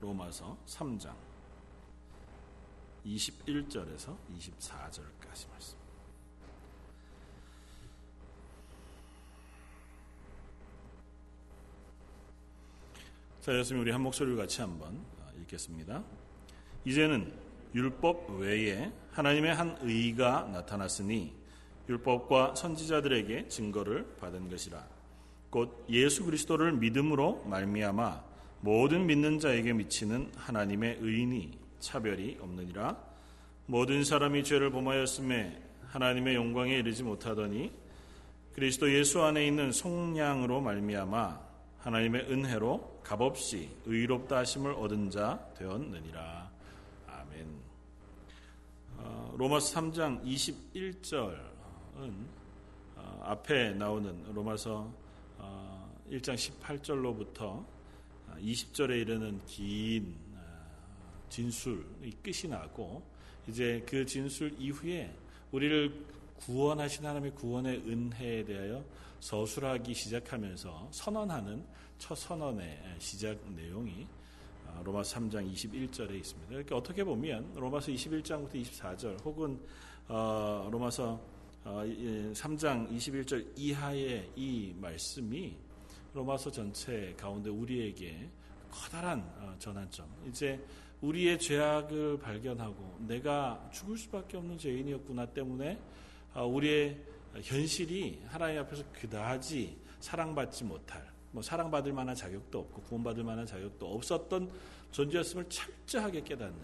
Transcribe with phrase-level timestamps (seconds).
[0.00, 1.14] 로마서 3장
[3.04, 5.78] 21절에서 24절까지 말씀.
[13.40, 15.02] 자, 여러분 우리 한 목소리를 같이 한번
[15.40, 16.04] 읽겠습니다.
[16.84, 17.32] 이제는
[17.74, 21.34] 율법 외에 하나님의 한 의가 나타났으니
[21.88, 24.86] 율법과 선지자들에게 증거를 받은 것이라.
[25.50, 28.27] 곧 예수 그리스도를 믿음으로 말미암아
[28.60, 32.96] 모든 믿는 자에게 미치는 하나님의 의인이 차별이 없느니라.
[33.66, 37.70] 모든 사람이 죄를 범하였음에 하나님의 영광에 이르지 못하더니
[38.52, 41.40] 그리스도 예수 안에 있는 속량으로 말미암아
[41.78, 46.50] 하나님의 은혜로 값없이 의롭다 하심을 얻은 자 되었느니라.
[47.06, 47.46] 아멘.
[48.96, 51.38] 어, 로마서 3장 21절은
[52.96, 54.90] 어, 앞에 나오는 로마서
[55.38, 57.77] 어, 1장 18절로부터
[58.40, 63.02] 20절에 이르는 긴 어, 진술이 끝이 나고
[63.46, 65.14] 이제 그 진술 이후에
[65.52, 68.84] 우리를 구원하신 하나님의 구원의 은혜에 대하여
[69.20, 71.64] 서술하기 시작하면서 선언하는
[71.98, 74.06] 첫 선언의 시작 내용이
[74.66, 76.54] 어, 로마서 3장 21절에 있습니다.
[76.54, 79.58] 이렇게 어떻게 보면 로마서 21장부터 24절 혹은
[80.06, 81.20] 어, 로마서
[81.64, 85.54] 3장 21절 이하의 이 말씀이
[86.18, 88.28] 로마서 전체 가운데 우리에게
[88.72, 90.04] 커다란 어, 전환점.
[90.26, 90.60] 이제
[91.00, 95.78] 우리의 죄악을 발견하고 내가 죽을 수밖에 없는 죄인이었구나 때문에
[96.34, 97.00] 어, 우리의
[97.40, 104.50] 현실이 하나님 앞에서 그다지 사랑받지 못할 뭐 사랑받을 만한 자격도 없고 구원받을 만한 자격도 없었던
[104.90, 106.58] 존재였음을 철저하게 깨닫는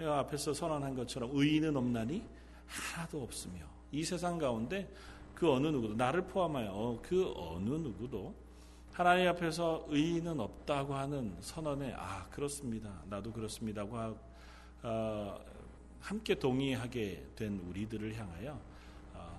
[0.00, 2.22] 앞에서 선언한 것처럼 의인은 없나니
[2.66, 4.90] 하나도 없으며 이 세상 가운데
[5.34, 8.45] 그 어느 누구도 나를 포함하여 그 어느 누구도
[8.96, 13.02] 하나님 앞에서 의인은 없다고 하는 선언에 아 그렇습니다.
[13.10, 14.14] 나도 그렇습니다고 하,
[14.84, 15.38] 어,
[16.00, 18.58] 함께 동의하게 된 우리들을 향하여
[19.12, 19.38] 어,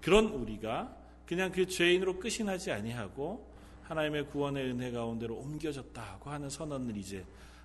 [0.00, 0.96] 그런 우리가
[1.26, 3.44] 그냥 그 죄인으로 끝이 나지 아니하고
[3.82, 7.24] 하나님의 구원의 은혜 가운데로 옮겨졌다고 하는 선언을 이제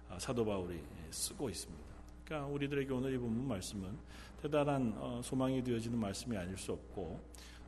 [0.10, 1.86] 어, 사도 바울이 쓰고 있습니다.
[2.26, 3.88] 그러니까 우리들에게 오늘 이 본문 말씀은
[4.42, 7.20] 대단한 어, 소망이 되어지는 말씀이 아닐 수 없고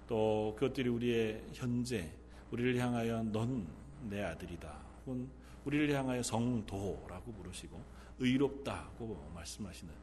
[0.07, 2.11] 또 그것들이 우리의 현재
[2.51, 4.73] 우리를 향하여 넌 내 아들이다.
[5.05, 5.29] 혹은
[5.65, 7.81] 우리를 향하여 성도라고 부르시고
[8.19, 9.93] 의롭다고 말씀하시는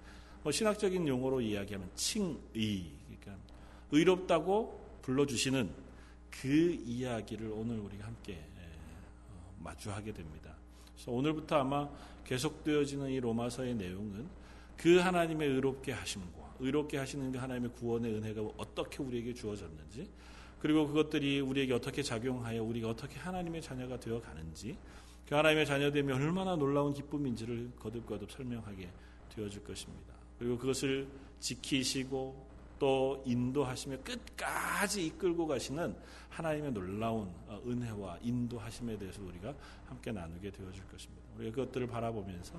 [0.42, 3.36] 뭐 신학적인 용어로 이야기하면 칭의 그러니까
[3.90, 5.70] 의롭다고 불러주시는
[6.30, 6.46] 그
[6.86, 8.44] 이야기를 오늘 우리가 함께
[9.30, 10.54] 어, 마주하게 됩니다.
[10.94, 11.88] 그래서 오늘부터 아마
[12.24, 14.28] 계속되어지는 이 로마서의 내용은
[14.76, 20.08] 그 하나님의 의롭게 하심과 의롭게 하시는 그 하나님의 구원의 은혜가 어떻게 우리에게 주어졌는지
[20.60, 24.76] 그리고 그것들이 우리에게 어떻게 작용하여 우리가 어떻게 하나님의 자녀가 되어 가는지
[25.28, 28.88] 그 하나님의 자녀됨이 얼마나 놀라운 기쁨인지를 거듭거듭 설명하게
[29.34, 30.14] 되어질 것입니다.
[30.38, 31.06] 그리고 그것을
[31.40, 32.48] 지키시고
[32.78, 35.94] 또 인도하시며 끝까지 이끌고 가시는
[36.30, 39.54] 하나님의 놀라운 어, 은혜와 인도하심에 대해서 우리가
[39.86, 41.22] 함께 나누게 되어질 것입니다.
[41.36, 42.54] 우리가 그것들을 바라보면서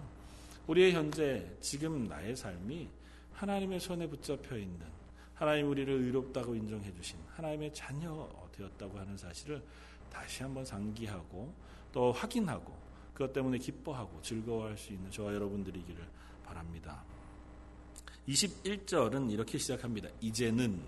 [0.67, 2.89] 우리의 현재 지금 나의 삶이
[3.33, 4.85] 하나님의 손에 붙잡혀 있는
[5.39, 9.63] 하나님 우리를 의롭다고 인정해 주신 하나님의 자녀 되었다고 하는 사실을
[10.11, 11.53] 다시 한번 상기하고
[11.93, 12.77] 또 확인하고
[13.13, 16.05] 그것 때문에 기뻐하고 즐거워할 수 있는 저와 여러분들이기를
[16.43, 17.05] 바랍니다.
[18.27, 20.09] 21절은 이렇게 시작합니다.
[20.19, 20.81] 이제는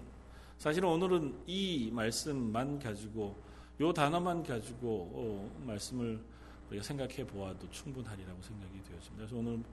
[0.57, 3.41] 사실은 오늘은 이 말씀만 가지고
[3.79, 6.21] 요 단어만 가지고 어, 말씀을
[6.69, 9.15] 우리가 생각해 보아도 충분하리라고 생각이 되었습니다.
[9.15, 9.63] 그래서 오늘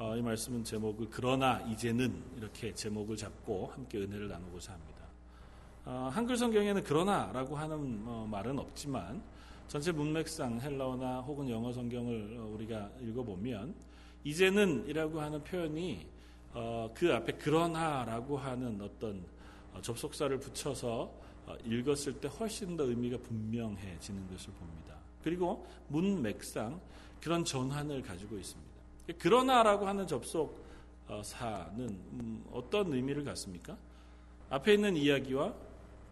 [0.00, 5.04] 어, 이 말씀은 제목을 그러나 이제는 이렇게 제목을 잡고 함께 은혜를 나누고자 합니다.
[5.84, 9.22] 어, 한글 성경에는 그러나라고 하는 어, 말은 없지만
[9.68, 13.74] 전체 문맥상 헬라어나 혹은 영어 성경을 어, 우리가 읽어보면
[14.24, 16.06] 이제는이라고 하는 표현이
[16.54, 19.22] 어, 그 앞에 그러나라고 하는 어떤
[19.74, 21.12] 어, 접속사를 붙여서
[21.66, 24.96] 읽었을 때 훨씬 더 의미가 분명해지는 것을 봅니다.
[25.22, 26.80] 그리고 문맥상
[27.20, 28.69] 그런 전환을 가지고 있습니다.
[29.18, 30.58] 그러나라고 하는 접속사는
[31.78, 33.76] 음, 어떤 의미를 갖습니까?
[34.50, 35.54] 앞에 있는 이야기와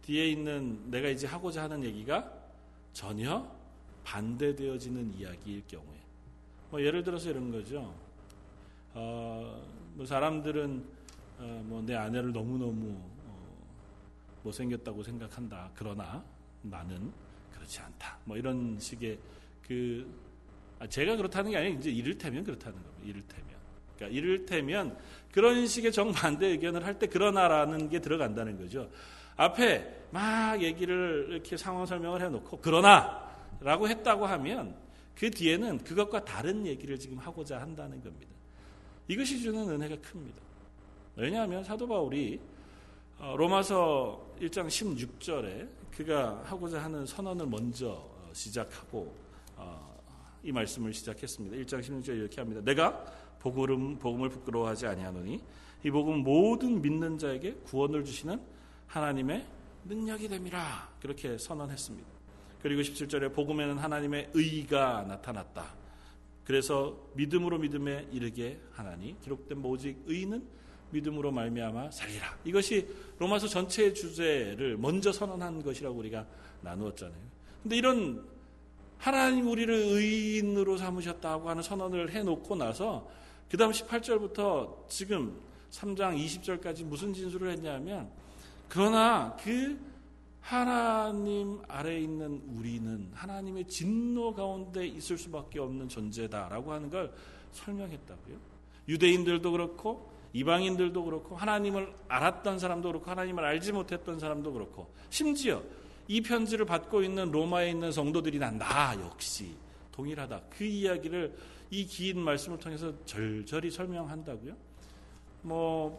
[0.02, 2.32] 뒤에 있는 내가 이제 하고자 하는 얘기가
[2.92, 3.46] 전혀
[4.04, 5.98] 반대되어지는 이야기일 경우에
[6.70, 7.94] 뭐 예를 들어서 이런 거죠.
[8.94, 9.64] 어,
[9.94, 10.84] 뭐 사람들은
[11.38, 12.96] 어, 뭐내 아내를 너무 너무
[13.26, 13.48] 어,
[14.44, 15.70] 못생겼다고 생각한다.
[15.74, 16.24] 그러나
[16.62, 17.12] 나는
[17.52, 18.18] 그렇지 않다.
[18.24, 19.18] 뭐 이런 식의
[19.62, 20.27] 그 아,
[20.86, 23.02] 제가 그렇다는 게 아니라 이제 이를테면 그렇다는 겁니다.
[23.04, 23.48] 이를테면.
[23.96, 24.96] 그러니까 이를테면
[25.32, 28.88] 그런 식의 정반대 의견을 할 때 그러나라는 게 들어간다는 거죠.
[29.36, 34.74] 앞에 막 얘기를 이렇게 상황 설명을 해놓고 그러나라고 했다고 하면
[35.16, 38.32] 그 뒤에는 그것과 다른 얘기를 지금 하고자 한다는 겁니다.
[39.08, 40.40] 이것이 주는 은혜가 큽니다.
[41.16, 42.40] 왜냐하면 사도 바울이
[43.18, 49.27] 어, 로마서 1장 16절에 그가 하고자 하는 선언을 먼저 어, 시작하고 어,
[50.42, 51.56] 이 말씀을 시작했습니다.
[51.56, 52.60] 1장 16절 이렇게 합니다.
[52.64, 53.04] 내가
[53.38, 55.40] 복음, 복음을 부끄러워하지 아니하노니
[55.84, 58.40] 이 복음 모든 믿는 자에게 구원을 주시는
[58.86, 59.46] 하나님의
[59.84, 62.08] 능력이 됨이라 그렇게 선언했습니다.
[62.62, 65.74] 그리고 17절에 복음에는 하나님의 의가 나타났다.
[66.44, 70.42] 그래서 믿음으로 믿음에 이르게 하나니 기록된 오직 의는
[70.90, 72.38] 믿음으로 말미암아 살리라.
[72.44, 72.88] 이것이
[73.18, 76.26] 로마서 전체의 주제를 먼저 선언한 것이라고 우리가
[76.62, 77.20] 나누었잖아요.
[77.62, 78.26] 근데 이런
[78.98, 83.08] 하나님 우리를 의인으로 삼으셨다고 하는 선언을 해놓고 나서
[83.48, 85.40] 그 다음 18절부터 지금
[85.70, 88.10] 3장 20절까지 무슨 진술을 했냐면
[88.68, 89.78] 그러나 그
[90.40, 97.12] 하나님 아래 있는 우리는 하나님의 진노 가운데 있을 수밖에 없는 존재다라고 하는 걸
[97.52, 98.36] 설명했다고요.
[98.88, 105.62] 유대인들도 그렇고 이방인들도 그렇고 하나님을 알았던 사람도 그렇고 하나님을 알지 못했던 사람도 그렇고 심지어
[106.08, 109.54] 이 편지를 받고 있는 로마에 있는 성도들이나 나 역시
[109.92, 110.40] 동일하다.
[110.50, 111.34] 그 이야기를
[111.70, 114.56] 이 긴 말씀을 통해서 절절히 설명한다고요.
[115.42, 115.98] 뭐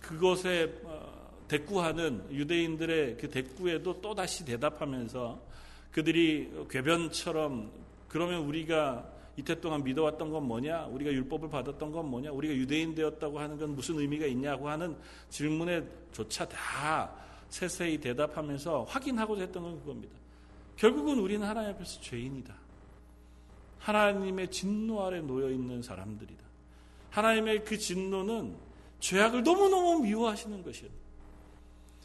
[0.00, 5.40] 그것에 어, 대꾸하는 유대인들의 그 대꾸에도 또 다시 대답하면서
[5.92, 7.70] 그들이 궤변처럼
[8.08, 10.86] 그러면 우리가 이태 동안 믿어왔던 건 뭐냐?
[10.86, 12.30] 우리가 율법을 받았던 건 뭐냐?
[12.32, 14.96] 우리가 유대인 되었다고 하는 건 무슨 의미가 있냐고 하는
[15.28, 17.12] 질문에 조차 다
[17.50, 20.14] 세세히 대답하면서 확인하고자 했던 건 그겁니다.
[20.76, 22.54] 결국은 우리는 하나님 앞에서 죄인이다.
[23.78, 26.42] 하나님의 진노 아래 놓여 있는 사람들이다.
[27.10, 28.56] 하나님의 그 진노는
[29.00, 30.90] 죄악을 너무너무 미워하시는 것이에요.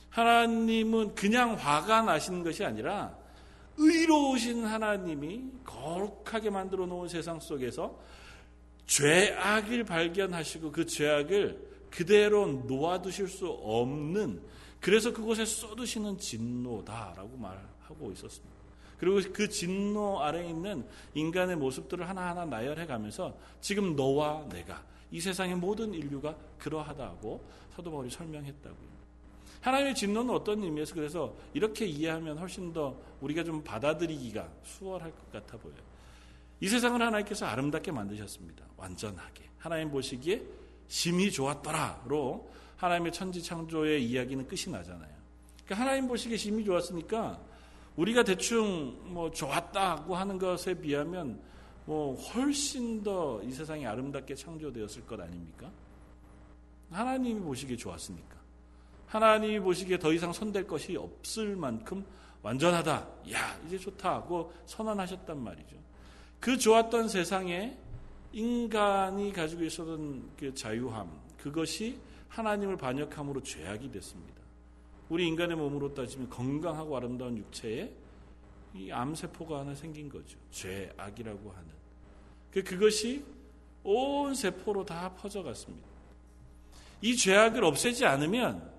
[0.10, 3.18] 하나님은 그냥 화가 나시는 것이 아니라
[3.78, 8.00] 의로우신 하나님이 거룩하게 만들어 놓은 세상 속에서
[8.88, 14.42] 죄악을 발견하시고 그 죄악을 그대로 놓아두실 수 없는
[14.86, 18.56] 그래서 그곳에 쏟으시는 진노다라고 말하고 있었습니다.
[19.00, 20.86] 그리고 그 진노 아래 있는
[21.16, 27.44] 인간의 모습들을 하나하나 나열해 가면서 지금 너와 내가 이 세상의 모든 인류가 그러하다고
[27.76, 28.96] 사도 바울이 설명했다고요.
[29.62, 35.58] 하나님의 진노는 어떤 의미에서 그래서 이렇게 이해하면 훨씬 더 우리가 좀 받아들이기가 수월할 것 같아
[35.58, 35.80] 보여요.
[36.60, 38.64] 이 세상을 하나님께서 아름답게 만드셨습니다.
[38.78, 39.50] 완전하게.
[39.58, 40.44] 하나님 보시기에
[40.88, 45.14] 심히 좋았더라로 하나님의 천지 창조의 이야기는 끝이 나잖아요.
[45.66, 47.40] 그러니까 하나님 보시기에 심히 좋았으니까
[47.96, 51.40] 우리가 대충 뭐 좋았다고 하는 것에 비하면
[51.86, 55.70] 뭐 훨씬 더 이 세상이 아름답게 창조되었을 것 아닙니까?
[56.92, 58.36] 하나님이 보시기에 좋았으니까.
[59.08, 62.06] 하나님이 보시기에 더 이상 손댈 것이 없을 만큼
[62.42, 63.08] 완전하다.
[63.32, 64.22] 야, 이제 좋다.
[64.22, 65.76] 고 선언하셨단 말이죠.
[66.40, 67.78] 그 좋았던 세상에
[68.34, 71.98] 인간이 가지고 있었던 그 자유함, 그것이
[72.36, 74.42] 하나님을 반역함으로 죄악이 됐습니다.
[75.08, 77.94] 우리 인간의 몸으로 따지면 건강하고 아름다운 육체에
[78.74, 80.38] 이 암세포가 하나 생긴 거죠.
[80.52, 81.70] 죄악이라고 하는.
[82.52, 83.24] 그 그것이
[83.84, 85.88] 온 세포로 다 퍼져갔습니다.
[87.02, 88.70] 이 죄악을 없애지 않으면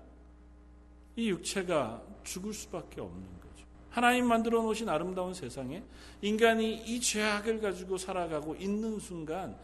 [1.15, 3.65] 이 육체가 죽을 수밖에 없는 거죠.
[3.89, 5.81] 하나님 만들어 놓으신 아름다운 세상에
[6.21, 9.57] 인간이 이 죄악을 가지고 살아가고 있는 순간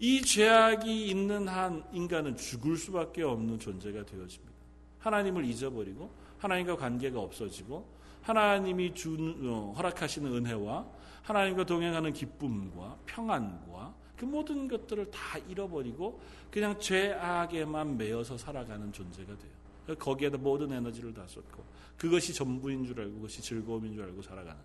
[0.00, 4.54] 이 죄악이 있는 한 인간은 죽을 수밖에 없는 존재가 되어집니다.
[5.00, 7.86] 하나님을 잊어버리고 하나님과 관계가 없어지고
[8.22, 10.86] 하나님이 준 어, 허락하시는 은혜와
[11.22, 16.20] 하나님과 동행하는 기쁨과 평안과 그 모든 것들을 다 잃어버리고
[16.50, 19.96] 그냥 죄악에만 매여서 살아가는 존재가 돼요.
[19.96, 21.64] 거기에다 모든 에너지를 다 쏟고
[21.96, 24.60] 그것이 전부인 줄 알고 그것이 즐거움인 줄 알고 살아가는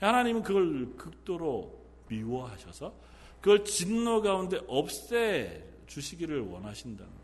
[0.00, 2.92] 하나님은 그걸 극도로 미워하셔서
[3.40, 7.20] 그걸 진노 가운데 없애 주시기를 원하신다는 것.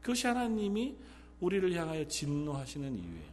[0.00, 0.96] 그것이 하나님이
[1.40, 3.32] 우리를 향하여 진노하시는 이유예요.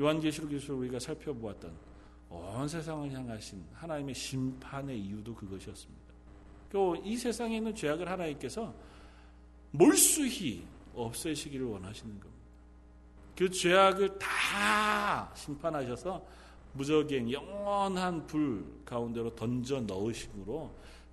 [0.00, 1.72] 요한계시록에서 우리가 살펴보았던
[2.30, 6.00] 온 세상을 향하신 하나님의 심판의 이유도 그것이었습니다.
[7.04, 8.72] 이 세상에 있는 죄악을 하나님께서
[9.72, 10.64] 몰수히
[10.94, 12.40] 없애시기를 원하시는 겁니다.
[13.36, 16.24] 그 죄악을 다 심판하셔서
[16.72, 20.72] 무적행 영원한 불 가운데로 던져 넣으심으로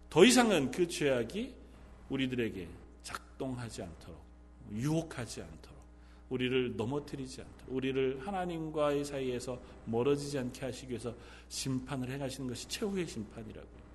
[0.09, 1.53] 더 이상은 그 죄악이
[2.09, 2.67] 우리들에게
[3.03, 4.21] 작동하지 않도록
[4.73, 5.77] 유혹하지 않도록
[6.29, 11.13] 우리를 넘어뜨리지 않도록 우리를 하나님과의 사이에서 멀어지지 않게 하시기 위해서
[11.49, 13.87] 심판을 행하시는 것이 최후의 심판이라고요.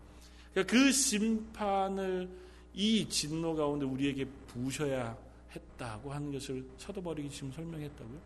[0.52, 2.28] 그러니까 그 심판을
[2.74, 5.16] 이 진노 가운데 우리에게 부으셔야
[5.54, 6.64] 했다고 하는 것을
[7.02, 8.18] 바울이 지금 설명했다고요.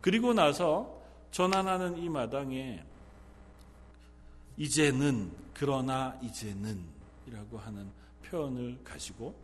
[0.00, 2.84] 그리고 나서 전환하는 이 마당에
[4.56, 6.93] 이제는 그러나 이제는
[7.26, 7.90] 이라고 하는
[8.22, 9.34] 표현을 가지고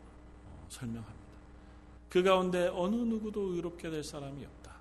[0.44, 1.20] 어, 설명합니다.
[2.08, 4.76] 그 가운데 어느 누구도 의롭게 될 사람이 없다.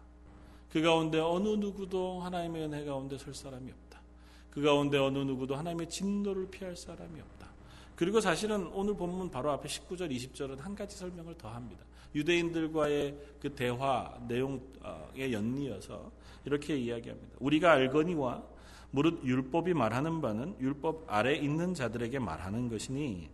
[0.71, 4.01] 그 가운데 어느 누구도 하나님의 은혜 가운데 설 사람이 없다.
[4.51, 7.49] 그 가운데 어느 누구도 하나님의 진노를 피할 사람이 없다.
[7.95, 11.83] 그리고 사실은 오늘 본문 바로 앞에 19절, 20절은 한 가지 설명을 더 합니다.
[12.15, 16.11] 유대인들과의 그 대화 내용에 연이어서
[16.45, 17.35] 이렇게 이야기합니다.
[17.39, 18.41] 우리가 알거니와
[18.91, 23.29] 무릇 율법이 말하는 바는 율법 아래 있는 자들에게 말하는 것이니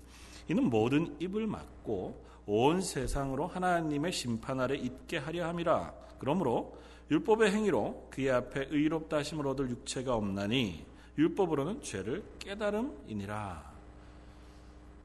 [0.48, 5.94] 이는 모든 입을 막고 온 세상으로 하나님의 심판 아래 있게 하려 함이라.
[6.20, 6.78] 그러므로
[7.10, 10.86] 율법의 행위로 그의 앞에 의롭다 하심을 얻을 육체가 없나니
[11.18, 13.76] 율법으로는 죄를 깨달음이니라.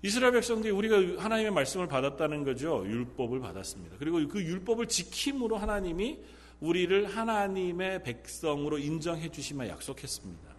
[0.03, 2.85] 이스라엘 백성들이 우리가 하나님의 말씀을 받았다는 거죠.
[2.87, 3.97] 율법을 받았습니다.
[3.99, 6.19] 그리고 그 율법을 지킴으로 하나님이
[6.61, 10.51] 우리를 하나님의 백성으로 인정해 주시며 약속했습니다.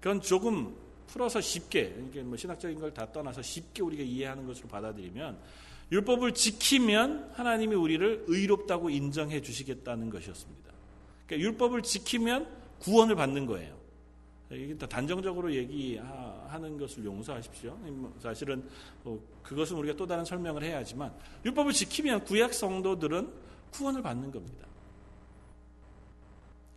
[0.00, 0.74] 그건 조금
[1.06, 5.38] 풀어서 쉽게 이게 뭐 신학적인 걸 다 떠나서 쉽게 우리가 이해하는 것으로 받아들이면
[5.92, 10.72] 율법을 지키면 하나님이 우리를 의롭다고 인정해 주시겠다는 것이었습니다.
[11.26, 12.48] 그러니까 율법을 지키면
[12.80, 13.76] 구원을 받는 거예요.
[14.50, 17.74] 이게 단정적으로 얘기하는 것을 용서하십시오.
[17.74, 18.68] 뭐 사실은
[19.02, 21.12] 뭐 그것은 우리가 또 다른 설명을 해야 하지만
[21.44, 23.28] 율법을 지키면 구약 성도들은
[23.72, 24.66] 구원을 받는 겁니다.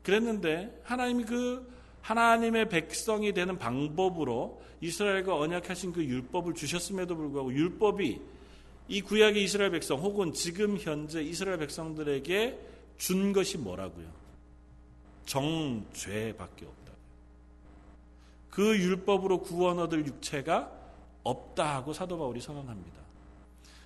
[0.04, 8.22] 그랬는데 하나님이 그 하나님의 백성이 되는 방법으로 이스라엘과 언약하신 그 율법을 주셨음에도 불구하고 율법이
[8.88, 12.60] 이 구약의 이스라엘 백성 혹은 지금 현재 이스라엘 백성들에게
[12.98, 14.08] 준 것이 뭐라고요?
[15.26, 16.94] 정죄밖에 없다.
[18.50, 20.72] 그 율법으로 구원 얻을 육체가
[21.24, 23.00] 없다 하고 사도 바울이 선언합니다.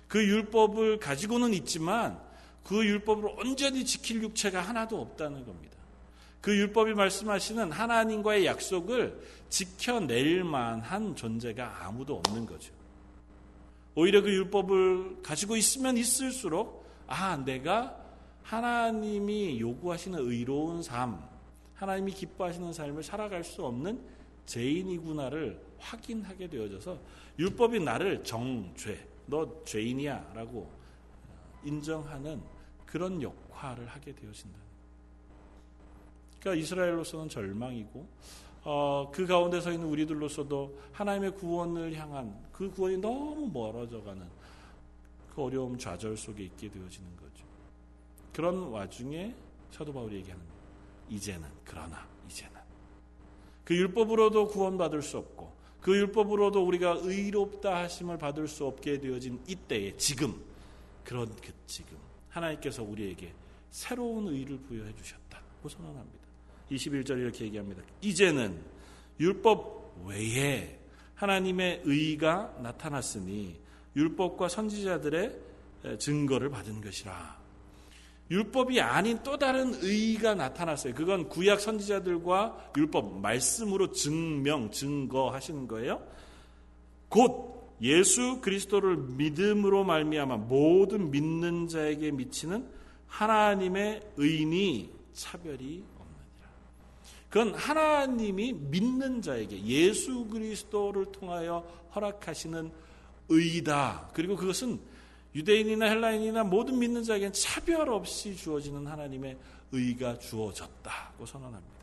[0.08, 2.18] 그 율법을 가지고는 있지만
[2.62, 5.73] 그 율법으로 온전히 지킬 육체가 하나도 없다는 겁니다.
[6.44, 12.70] 그 율법이 말씀하시는 하나님과의 약속을 지켜낼 만한 존재가 아무도 없는 거죠.
[13.94, 17.98] 오히려 그 율법을 가지고 있으면 있을수록 아, 내가
[18.42, 21.18] 하나님이 요구하시는 의로운 삶,
[21.76, 23.98] 하나님이 기뻐하시는 삶을 살아갈 수 없는
[24.44, 26.98] 죄인이구나를 확인하게 되어져서
[27.38, 30.70] 율법이 나를 정죄, 너 죄인이야 라고
[31.64, 32.42] 인정하는
[32.84, 34.63] 그런 역할을 하게 되어진다.
[36.44, 38.06] 그러니까 이스라엘로서는 절망이고
[38.64, 44.22] 어, 그 가운데 서 있는 우리들로서도 하나님의 구원을 향한 그 구원이 너무 멀어져가는
[45.34, 47.46] 그 어려움 좌절 속에 있게 되어지는 거죠.
[48.34, 49.34] 그런 와중에
[49.70, 50.44] 사도 바울이 얘기하는
[51.08, 52.60] 이제는 그러나 이제는
[53.64, 59.96] 그 율법으로도 구원받을 수 없고 그 율법으로도 우리가 의롭다 하심을 받을 수 없게 되어진 이때에
[59.96, 60.34] 지금
[61.04, 61.96] 그런 그 지금
[62.28, 63.32] 하나님께서 우리에게
[63.70, 66.24] 새로운 의를 부여해 주셨다 고 선언합니다.
[66.70, 67.82] 21절 이렇게 얘기합니다.
[68.00, 68.58] 이제는
[69.20, 70.78] 율법 외에
[71.14, 73.56] 하나님의 의가 나타났으니
[73.96, 75.38] 율법과 선지자들의
[75.98, 77.44] 증거를 받은 것이라.
[78.30, 80.94] 율법이 아닌 또 다른 의가 나타났어요.
[80.94, 86.02] 그건 구약 선지자들과 율법 말씀으로 증명, 증거하시는 거예요.
[87.08, 92.66] 곧 예수 그리스도를 믿음으로 말미암아 모든 믿는 자에게 미치는
[93.06, 95.84] 하나님의 의니 차별이
[97.34, 102.70] 그건 하나님이 믿는 자에게 예수 그리스도를 통하여 허락하시는
[103.28, 104.10] 의다.
[104.14, 104.78] 그리고 그것은
[105.34, 109.36] 유대인이나 헬라인이나 모든 믿는 자에게는 차별 없이 주어지는 하나님의
[109.72, 111.74] 의가 주어졌다고 선언합니다.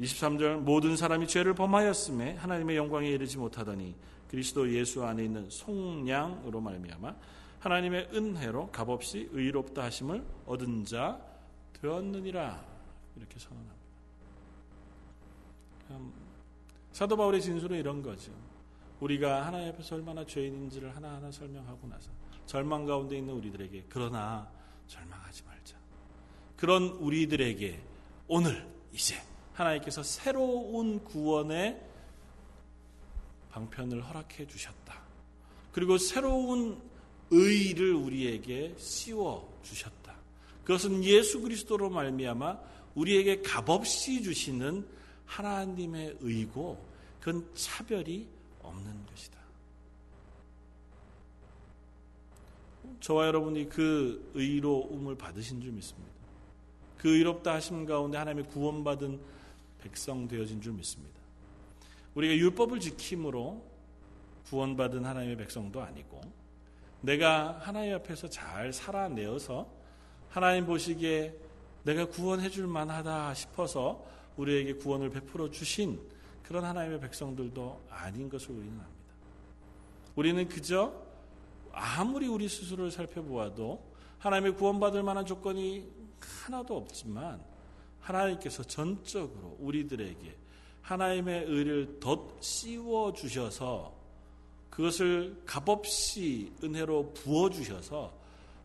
[0.00, 3.94] 23절 모든 사람이 죄를 범하였음에 하나님의 영광에 이르지 못하더니
[4.30, 7.14] 그리스도 예수 안에 있는 속량으로 말미암아
[7.58, 11.20] 하나님의 은혜로 값없이 의롭다 하심을 얻은 자
[11.82, 12.75] 되었느니라.
[13.16, 13.86] 이렇게 선언합니다.
[15.90, 16.12] 음,
[16.92, 18.32] 사도 바울의 진술은 이런 거죠.
[19.00, 22.10] 우리가 하나님 앞에서 얼마나 죄인인지를 하나하나 설명하고 나서
[22.46, 24.50] 절망 가운데 있는 우리들에게 그러나
[24.86, 25.76] 절망하지 말자.
[26.56, 27.82] 그런 우리들에게
[28.28, 29.16] 오늘 이제
[29.52, 31.82] 하나님께서 새로운 구원의
[33.50, 35.02] 방편을 허락해 주셨다.
[35.72, 36.80] 그리고 새로운
[37.30, 40.14] 의를 우리에게 씌워 주셨다.
[40.64, 42.58] 그것은 예수 그리스도로 말미암아
[42.96, 44.86] 우리에게 값없이 주시는
[45.26, 46.84] 하나님의 의고
[47.20, 48.26] 그건 차별이
[48.62, 49.36] 없는 것이다.
[53.00, 56.12] 저와 여러분이 그 의로움을 받으신 줄 믿습니다.
[56.98, 59.20] 그 의롭다 하심 가운데 하나님의 구원받은
[59.80, 61.20] 백성 되어진 줄 믿습니다.
[62.14, 63.62] 우리가 율법을 지킴으로
[64.46, 66.20] 구원받은 하나님의 백성도 아니고
[67.02, 69.68] 내가 하나님 앞에서 잘 살아내어서
[70.30, 71.34] 하나님 보시기에
[71.86, 74.04] 내가 구원해 줄 만하다 싶어서
[74.36, 76.00] 우리에게 구원을 베풀어 주신
[76.42, 79.14] 그런 하나님의 백성들도 아닌 것을 우리는 압니다.
[80.16, 80.92] 우리는 그저
[81.70, 83.80] 아무리 우리 스스로를 살펴보아도
[84.18, 85.88] 하나님의 구원받을 만한 조건이
[86.18, 87.40] 하나도 없지만
[88.00, 90.36] 하나님께서 전적으로 우리들에게
[90.82, 93.94] 하나님의 의를 덧 씌워 주셔서
[94.70, 98.12] 그것을 값없이 은혜로 부어 주셔서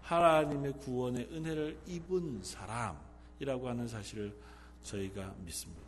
[0.01, 3.10] 하나님의 구원의 은혜를 입은 사람
[3.41, 4.31] 이라고 하는 사실을
[4.83, 5.81] 저희가 믿습니다.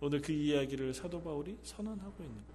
[0.00, 2.54] 오늘 그 이야기를 사도 바울이 선언하고 있는 겁니다.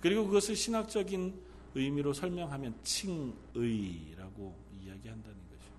[0.00, 1.34] 그리고 그것을 신학적인
[1.74, 5.70] 의미로 설명하면 칭의라고 이야기한다는 거죠.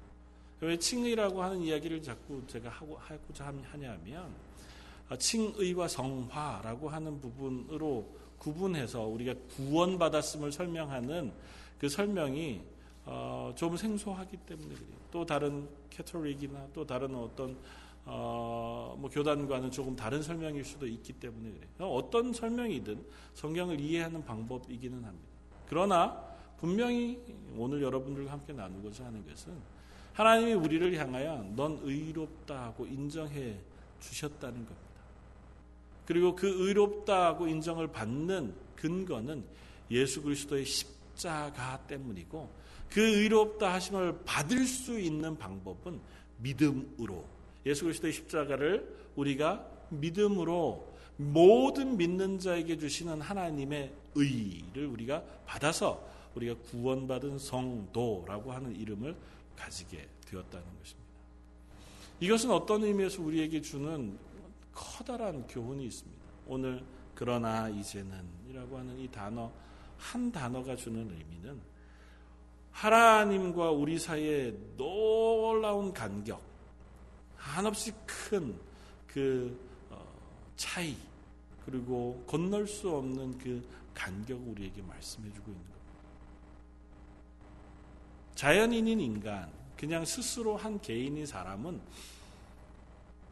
[0.60, 4.30] 왜 칭의라고 하는 이야기를 자꾸 제가 하고 하고자 하냐면
[5.08, 11.32] 아, 칭의와 성화라고 하는 부분으로 구분해서 우리가 구원받았음을 설명하는
[11.80, 12.62] 그 설명이
[13.10, 14.98] 어, 좀 생소하기 때문에 그래요.
[15.12, 17.58] 또 다른 캐톨릭이나 또 다른 어떤
[18.04, 21.90] 어, 뭐 교단과는 조금 다른 설명일 수도 있기 때문에 그래요.
[21.90, 23.02] 어떤 설명이든
[23.34, 25.28] 성경을 이해하는 방법이기는 합니다.
[25.70, 26.22] 그러나
[26.58, 27.20] 분명히
[27.56, 29.54] 오늘 여러분들과 함께 나누고자 하는 것은
[30.14, 33.58] 하나님이 우리를 향하여 넌 의롭다 하고 인정해
[34.02, 34.88] 주셨다는 겁니다.
[36.06, 39.46] 그리고 그 의롭다고 인정을 받는 근거는
[39.92, 46.00] 예수 그리스도의 십자가 때문이고 그 의롭다 하심을 받을 수 있는 방법은
[46.39, 47.25] 믿음으로
[47.65, 57.39] 예수 그리스도의 십자가를 우리가 믿음으로 모든 믿는 자에게 주시는 하나님의 의를 우리가 받아서 우리가 구원받은
[57.39, 59.15] 성도라고 하는 이름을
[59.56, 61.08] 가지게 되었다는 것입니다.
[62.20, 64.17] 이것은 어떤 의미에서 우리에게 주는
[64.74, 66.22] 커다란 교훈이 있습니다.
[66.48, 66.84] 오늘
[67.15, 69.51] 그러나 이제는 이라고 하는 이 단어
[69.98, 71.60] 한 단어가 주는 의미는
[72.77, 76.41] 하나님과 우리 사이에 놀라운 간격,
[77.36, 78.67] 한없이 큰
[79.17, 79.60] 그
[80.55, 80.96] 차이,
[81.65, 85.77] 그리고 건널 수 없는 그 간격을 우리에게 말씀해 주고 있는 겁니다.
[88.36, 91.81] 자연인인 인간, 그냥 스스로 한 개인인 사람은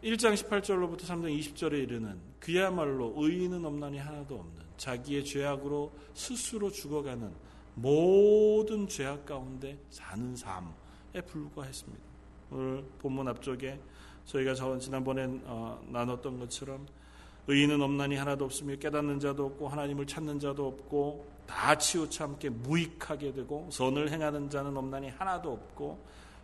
[0.04, 7.32] 1장 18절로부터 3장 20절에 이르는 그야말로 의인은 없나니 하나도 없는 자기의 죄악으로 스스로 죽어가는
[7.76, 12.04] 모든 죄악 가운데 사는 삶에 불과했습니다.
[12.52, 13.80] 오늘 본문 앞쪽에
[14.26, 16.88] 저희가 지난번에 어, 나눴던 것처럼
[17.48, 23.70] 의인은 없나니 하나도 없으며 깨닫는 자도 없고 하나님을 찾는 자도 없고 다 치우참게 무익하게 되고
[23.72, 26.00] 선을 행하는 자는 없나니 하나도 없고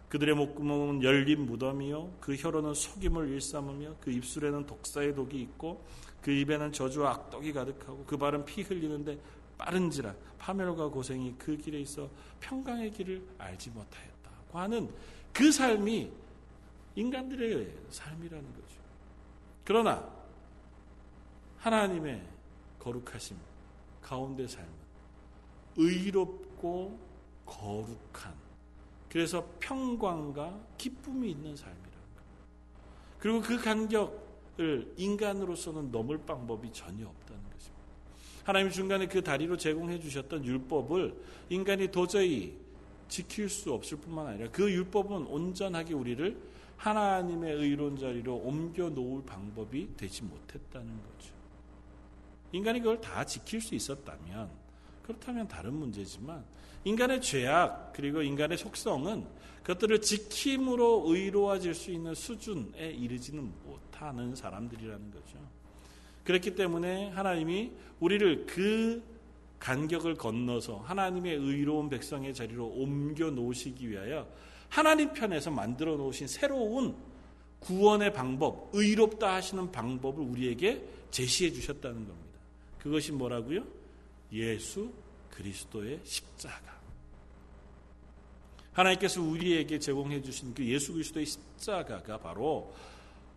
[0.10, 5.84] 그들의 목구멍은 열린 무덤이요 그 혀로는 속임을 일삼으며 그 입술에는 독사의 독이 있고
[6.22, 9.18] 그 입에는 저주와 악독이 가득하고 그 발은 피 흘리는데
[9.62, 14.92] 빠른지라 파멸과 고생이 그 길에 있어 평강의 길을 알지 못하였다고 하는
[15.32, 16.12] 그 삶이
[16.96, 18.82] 인간들의 삶이라는 거죠.
[19.64, 20.10] 그러나
[21.60, 22.28] 하나님의
[22.80, 23.38] 거룩하심
[24.02, 24.70] 가운데 삶은
[25.78, 27.00] 의롭고
[27.46, 28.34] 거룩한
[29.10, 32.40] 그래서 평광과 기쁨이 있는 삶이라는 거예요.
[33.20, 37.41] 그리고 그 간격을 인간으로서는 넘을 방법이 전혀 없다는.
[38.44, 41.14] 하나님 중간에 그 다리로 제공해 주셨던 율법을
[41.50, 42.58] 인간이 도저히
[43.08, 46.38] 지킬 수 없을 뿐만 아니라 그 율법은 온전하게 우리를
[46.78, 51.34] 하나님의 의로운 자리로 옮겨 놓을 방법이 되지 못했다는 거죠.
[52.52, 54.50] 인간이 그걸 다 지킬 수 있었다면
[55.04, 56.44] 그렇다면 다른 문제지만
[56.84, 59.26] 인간의 죄악 그리고 인간의 속성은
[59.62, 65.38] 그것들을 지킴으로 의로워질 수 있는 수준에 이르지는 못하는 사람들이라는 거죠.
[66.24, 69.04] 그렇기 때문에 하나님이 우리를 그
[69.60, 74.28] 간격을 건너서 하나님의 의로운 백성의 자리로 옮겨 놓으시기 위하여
[74.70, 76.96] 하나님 편에서 만들어 놓으신 새로운
[77.60, 82.40] 구원의 방법, 의롭다 하시는 방법을 우리에게 제시해 주셨다는 겁니다.
[82.80, 83.64] 그것이 뭐라고요?
[84.34, 84.92] 예수
[85.30, 86.80] 그리스도의 십자가.
[88.74, 92.74] 하나님께서 우리에게 제공해 주신 그 예수 그리스도의 십자가가 바로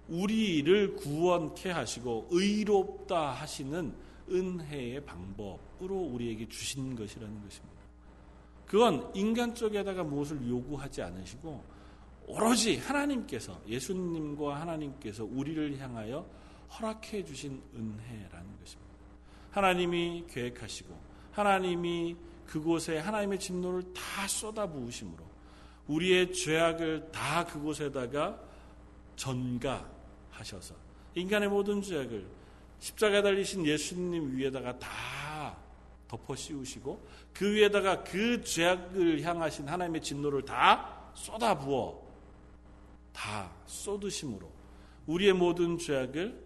[0.08, 3.94] 우리를 구원케 하시고 의롭다 하시는
[4.30, 7.74] 은혜의 방법으로 우리에게 주신 것이라는 것입니다.
[8.66, 11.64] 그건 인간 쪽에다가 무엇을 요구하지 않으시고
[12.26, 16.26] 오로지 하나님께서 예수님과 하나님께서 우리를 향하여
[16.70, 18.94] 허락해 주신 은혜라는 것입니다.
[19.50, 20.98] 하나님이 계획하시고
[21.32, 25.24] 하나님이 그곳에 하나님의 진노를 다 쏟아 부으심으로
[25.86, 28.40] 우리의 죄악을 다 그곳에다가
[29.16, 29.93] 전가
[30.34, 30.74] 하셔서
[31.14, 32.26] 인간의 모든 죄악을
[32.80, 35.56] 십자가에 달리신 예수님 위에다가 다
[36.08, 37.00] 덮어 씌우시고
[37.32, 42.02] 그 위에다가 그 죄악을 향하신 하나님의 진노를 다 쏟아 부어
[43.12, 44.50] 다 쏟으심으로
[45.06, 46.42] 우리의 모든 죄악을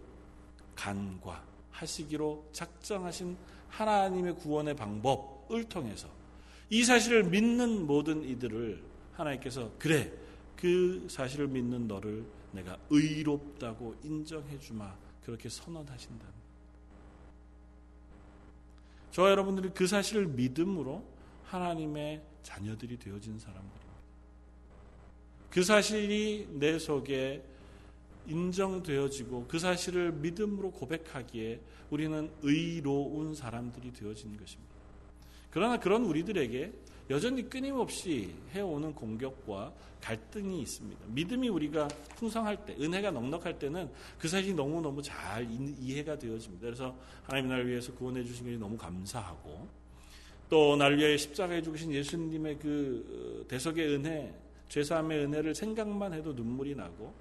[0.75, 3.35] 간과 하시기로 작정하신
[3.69, 6.07] 하나님의 구원의 방법을 통해서
[6.69, 10.11] 이 사실을 믿는 모든 이들을 하나님께서 그래
[10.55, 16.25] 그 사실을 믿는 너를 내가 의롭다고 인정해 주마 그렇게 선언하신다.
[19.11, 21.03] 저와 여러분들이 그 사실을 믿음으로
[21.45, 23.89] 하나님의 자녀들이 되어진 사람들입니다.
[25.49, 27.43] 그 사실이 내 속에
[28.27, 31.59] 인정되어지고 그 사실을 믿음으로 고백하기에
[31.89, 34.75] 우리는 의로운 사람들이 되어진 것입니다.
[35.49, 36.71] 그러나 그런 우리들에게
[37.09, 41.05] 여전히 끊임없이 해오는 공격과 갈등이 있습니다.
[41.07, 46.65] 믿음이 우리가 풍성할 때, 은혜가 넉넉할 때는 그 사실이 너무너무 잘 이해가 되어집니다.
[46.65, 49.67] 그래서 하나님 나를 위해서 구원해 주신 것이 너무 감사하고
[50.49, 54.33] 또 나를 위해 십자가에 죽으신 예수님의 그 어, 대속의 은혜,
[54.69, 57.13] 죄사함의 은혜를 생각만 해도 눈물이 나고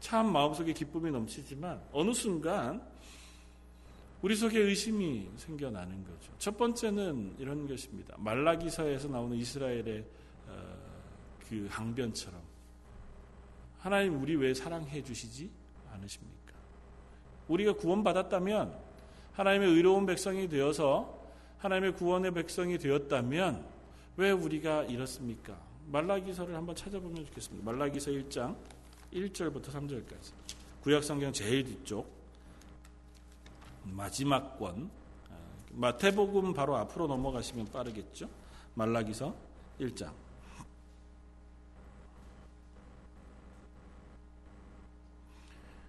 [0.00, 2.82] 참 마음속에 기쁨이 넘치지만 어느 순간
[4.24, 6.32] 우리 속에 의심이 생겨나는 거죠.
[6.38, 8.14] 첫 번째는 이런 것입니다.
[8.16, 10.02] 말라기서에서 나오는 이스라엘의
[10.48, 10.76] 어,
[11.46, 12.40] 그 항변처럼
[13.80, 15.50] 하나님 우리 왜 사랑해 주시지
[15.92, 16.54] 않으십니까?
[17.48, 18.74] 우리가 구원받았다면
[19.34, 21.22] 하나님의 의로운 백성이 되어서
[21.58, 23.68] 하나님의 구원의 백성이 되었다면
[24.16, 25.60] 왜 우리가 이렇습니까?
[25.88, 27.70] 말라기서를 한번 찾아보면 좋겠습니다.
[27.70, 28.56] 말라기서 1장
[29.12, 30.32] 1절부터 3절까지.
[30.80, 32.23] 구약 성경 제일 뒤쪽
[33.84, 34.90] 마지막 권.
[35.72, 38.28] 마태복음 바로 앞으로 넘어가시면 빠르겠죠.
[38.74, 39.34] 말라기서
[39.80, 40.12] 1장.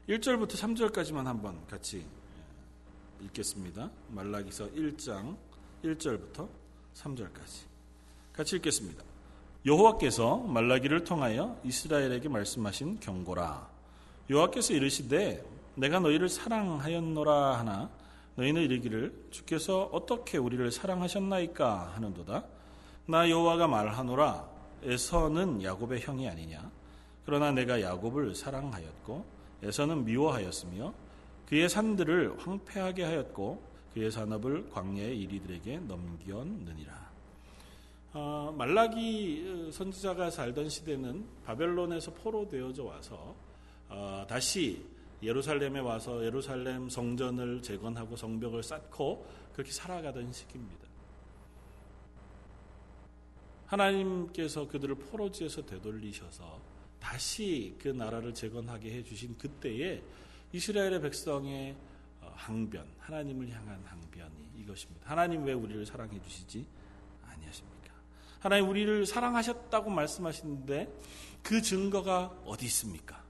[0.07, 2.05] (1절부터) (3절까지만) 한번 같이
[3.21, 3.89] 읽겠습니다.
[4.09, 5.35] 말라기서 (1장)
[5.83, 6.47] (1절부터)
[6.95, 7.65] (3절까지)
[8.33, 9.03] 같이 읽겠습니다.
[9.65, 13.67] 여호와께서 말라기를 통하여 이스라엘에게 말씀하신 경고라.
[14.29, 15.43] 여호와께서 이르시되
[15.75, 17.89] 내가 너희를 사랑하였노라 하나
[18.35, 22.45] 너희는 이르기를 주께서 어떻게 우리를 사랑하셨나이까 하는도다.
[23.07, 24.55] 나 여호와가 말하노라.
[24.83, 26.69] 에서는 야곱의 형이 아니냐?
[27.25, 29.25] 그러나 내가 야곱을 사랑하였고
[29.63, 30.93] 에서는 미워하였으며
[31.47, 37.05] 그의 산들을 황폐하게 하였고 그의 산업을 광야의 이리들에게 넘겼느니라.
[38.13, 43.35] 어, 말라기 선지자가 살던 시대는 바벨론에서 포로되어져 와서
[43.89, 44.85] 어, 다시
[45.23, 50.85] 예루살렘에 와서 예루살렘 성전을 재건하고 성벽을 쌓고 그렇게 살아가던 시기입니다.
[53.67, 56.59] 하나님께서 그들을 포로지에서 되돌리셔서
[56.99, 60.01] 다시 그 나라를 재건하게 해주신 그때에
[60.53, 61.75] 이스라엘의 백성의
[62.21, 65.09] 어, 항변, 하나님을 향한 항변이 이것입니다.
[65.09, 66.65] 하나님 왜 우리를 사랑해 주시지
[67.27, 67.93] 아니하십니까?
[68.39, 70.91] 하나님 우리를 사랑하셨다고 말씀하시는데
[71.43, 73.23] 그 증거가 어디 있습니까?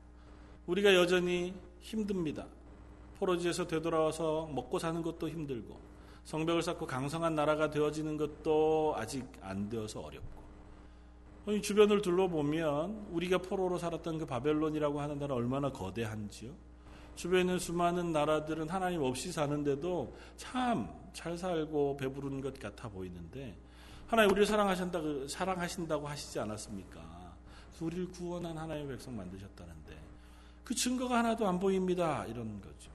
[0.68, 1.54] 우리가 여전히
[1.86, 2.46] 힘듭니다.
[3.20, 5.80] 포로지에서 되돌아와서 먹고 사는 것도 힘들고
[6.26, 10.44] 성벽을 쌓고 강성한 나라가 되어지는 것도 아직 안 되어서 어렵고
[11.62, 16.52] 주변을 둘러보면 우리가 포로로 살았던 그 바벨론이라고 하는 나라 얼마나 거대한지요.
[17.16, 23.58] 주변에 있는 수많은 나라들은 하나님 없이 사는데도 참 잘 살고 배부른 것 같아 보이는데
[24.06, 27.34] 하나님 우리를 사랑하신다고, 사랑하신다고 하시지 않았습니까?
[27.80, 30.05] 우리를 구원한 하나님의 백성 만드셨다는데
[30.66, 32.26] 그 증거가 하나도 안 보입니다.
[32.26, 32.92] 이런 거죠.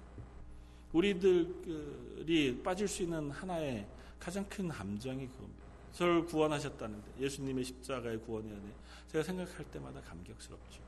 [0.92, 3.87] 우리들이 빠질 수 있는 하나의
[4.18, 5.61] 가장 큰 함정이 그겁니다.
[5.92, 8.72] 저를 구원하셨다는데 예수님의 십자가의 구원이라니
[9.09, 10.83] 제가 생각할 때마다 감격스럽죠.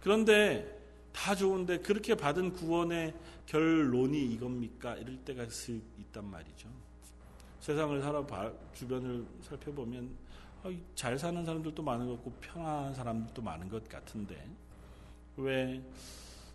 [0.00, 0.78] 그런데
[1.12, 3.12] 다 좋은데 그렇게 받은 구원의
[3.46, 4.96] 결론이 이겁니까?
[4.96, 5.46] 이럴 때가
[5.98, 6.68] 있단 말이죠.
[7.58, 10.16] 세상을 살아 주변을 살펴보면
[10.62, 14.48] 아, 잘 사는 사람들도 많은 것 같고 편안한 사람들도 많은 것 같은데
[15.36, 15.82] 왜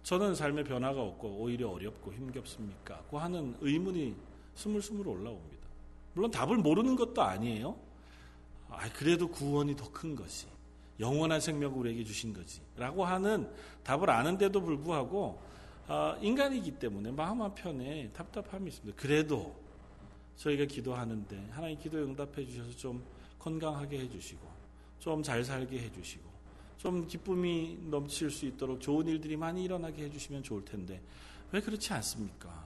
[0.05, 2.99] 저는 삶의 변화가 없고 오히려 어렵고 힘겹습니까?
[3.09, 4.15] 고 하는 의문이
[4.53, 5.67] 스물스물 올라옵니다.
[6.13, 7.75] 물론 답을 모르는 것도 아니에요.
[8.69, 10.45] 아, 그래도 구원이 더 큰 것이
[10.99, 12.61] 영원한 생명을 우리에게 주신 거지.
[12.77, 13.49] 라고 하는
[13.83, 15.39] 답을 아는데도 불구하고
[15.87, 19.01] 어, 인간이기 때문에 마음 한편에 답답함이 있습니다.
[19.01, 19.55] 그래도
[20.35, 23.03] 저희가 기도하는데 하나님 기도 응답해 주셔서 좀
[23.39, 24.47] 건강하게 해주시고
[24.99, 26.23] 좀 잘 살게 해주시고
[26.77, 31.01] 좀 기쁨이 넘칠 수 있도록 좋은 일들이 많이 일어나게 해주시면 좋을 텐데
[31.51, 32.65] 왜 그렇지 않습니까?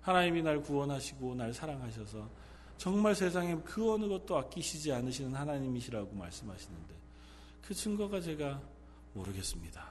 [0.00, 2.28] 하나님이 날 구원하시고 날 사랑하셔서
[2.78, 6.94] 정말 세상에 그 어느 것도 아끼시지 않으시는 하나님이시라고 말씀하시는데
[7.62, 8.60] 그 증거가 제가
[9.14, 9.88] 모르겠습니다.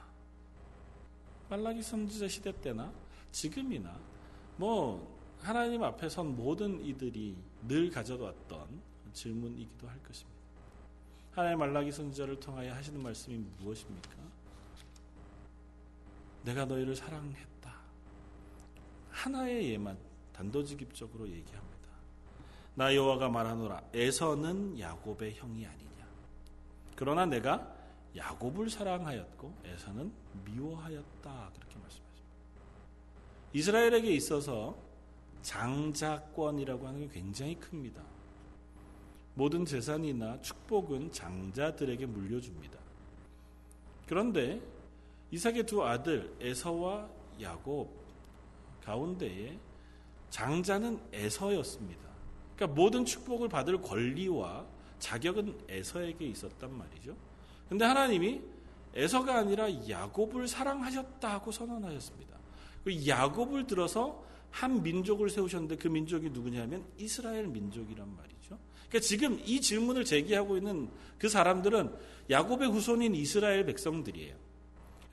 [1.50, 2.92] 말라기 선지자 시대 때나
[3.32, 3.98] 지금이나
[4.56, 7.36] 뭐 하나님 앞에 선 모든 이들이
[7.68, 8.66] 늘 가져왔던
[9.12, 10.35] 질문이기도 할 것입니다.
[11.36, 14.08] 하나님 말라기 선지자를 통하여 하시는 말씀이 무엇입니까?
[16.44, 17.74] 내가 너희를 사랑했다.
[19.10, 19.98] 하나의 예만
[20.32, 21.90] 단도직입적으로 얘기합니다.
[22.74, 26.08] 나 여호와가 말하노라 에서는 야곱의 형이 아니냐.
[26.94, 27.70] 그러나 내가
[28.16, 30.10] 야곱을 사랑하였고 에서는
[30.46, 31.50] 미워하였다.
[31.54, 32.22] 그렇게 말씀하십니다.
[33.52, 34.74] 이스라엘에게 있어서
[35.42, 38.15] 장자권이라고 하는 게 굉장히 큽니다.
[39.36, 42.78] 모든 재산이나 축복은 장자들에게 물려줍니다.
[44.08, 44.62] 그런데
[45.30, 47.06] 이삭의 두 아들 에서와
[47.42, 47.90] 야곱
[48.82, 49.58] 가운데에
[50.30, 52.00] 장자는 에서였습니다.
[52.56, 54.64] 그러니까 모든 축복을 받을 권리와
[55.00, 57.14] 자격은 에서에게 있었단 말이죠.
[57.68, 58.40] 근데 하나님이
[58.94, 62.38] 에서가 아니라 야곱을 사랑하셨다고 선언하셨습니다.
[62.84, 64.24] 그 야곱을 들어서
[64.56, 68.58] 한 민족을 세우셨는데 그 민족이 누구냐면 이스라엘 민족이란 말이죠.
[68.88, 70.88] 그러니까 지금 이 질문을 제기하고 있는
[71.18, 71.92] 그 사람들은
[72.30, 74.34] 야곱의 후손인 이스라엘 백성들이에요.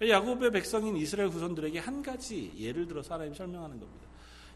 [0.02, 4.08] 야곱의 백성인 이스라엘 후손들에게 한 가지 예를 들어서 하나님 설명하는 겁니다.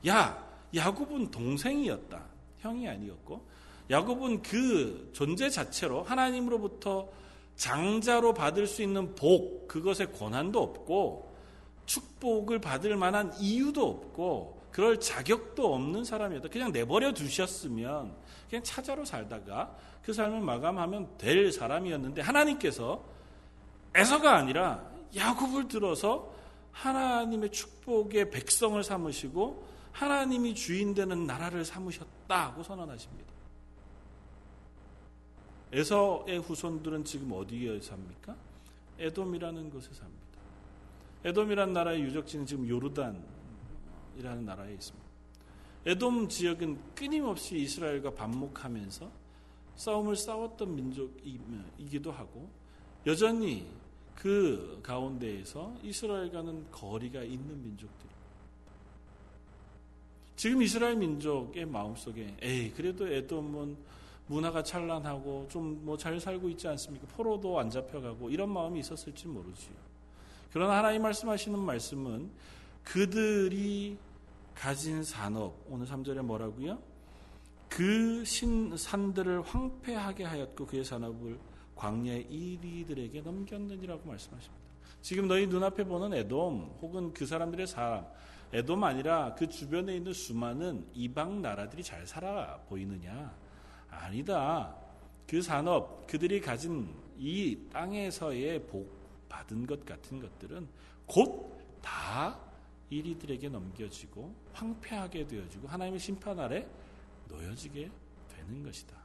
[0.08, 2.26] 야, 야곱은 동생이었다.
[2.60, 3.46] 형이 아니었고
[3.90, 7.10] 야곱은 그 존재 자체로 하나님으로부터
[7.58, 11.36] 장자로 받을 수 있는 복 그것의 권한도 없고
[11.86, 16.50] 축복을 받을 만한 이유도 없고 그럴 자격도 없는 사람이었다.
[16.50, 18.14] 그냥 내버려 두셨으면
[18.48, 23.04] 그냥 차자로 살다가 그 삶을 마감하면 될 사람이었는데 하나님께서
[23.96, 26.32] 에서가 아니라 야곱을 들어서
[26.74, 33.34] 하나님의 축복의 백성을 삼으시고 하나님이 주인 되는 나라를 삼으셨다고 선언하십니다.
[35.74, 38.36] 에서의 후손들은 지금 어디에 삽니까?
[39.00, 40.22] 에돔이라는 곳에 삽니다.
[41.24, 43.37] 에돔이라는 나라의 유적지는 지금 요르단
[44.18, 45.08] 이라는 나라에 있습니다.
[45.86, 49.10] 에돔 지역은 끊임없이 이스라엘과 반목하면서
[49.76, 52.50] 싸움을 싸웠던 민족이기도 하고
[53.06, 53.68] 여전히
[54.16, 58.08] 그 가운데에서 이스라엘과는 거리가 있는 민족들.
[60.36, 63.78] 지금 이스라엘 민족의 마음속에 에이 그래도 에돔은
[64.28, 67.08] 문화가 찬란하고 좀 뭐 잘 살고 있지 않습니까?
[67.16, 69.74] 포로도 안 잡혀가고 이런 마음이 있었을지 모르지요.
[70.52, 72.30] 그러나 하나님 말씀하시는 말씀은
[72.88, 73.98] 그들이
[74.56, 76.82] 가진 산업 오늘 3절에 뭐라고요?
[77.68, 81.38] 그 신, 산들을 황폐하게 하였고 그의 산업을
[81.76, 84.64] 광야의 이리들에게 넘겼느니라고 말씀하십니다.
[85.02, 88.06] 지금 너희 눈앞에 보는 에돔 혹은 그 사람들의 사람
[88.54, 93.36] 에돔 아니라 그 주변에 있는 수많은 이방 나라들이 잘 살아 보이느냐?
[93.90, 94.74] 아니다.
[95.28, 100.68] 그 산업, 그들이 가진 이 땅에서의 복 받은 것 같은 것들은
[101.06, 102.47] 곧 다
[102.90, 106.68] 이리들에게 넘겨지고 황폐하게 되어지고 하나님의 심판 아래
[107.28, 107.92] 놓여지게
[108.30, 108.96] 되는 것이다.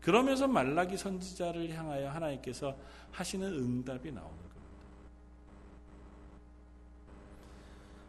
[0.00, 2.76] 그러면서 말라기 선지자를 향하여 하나님께서
[3.10, 4.48] 하시는 응답이 나오는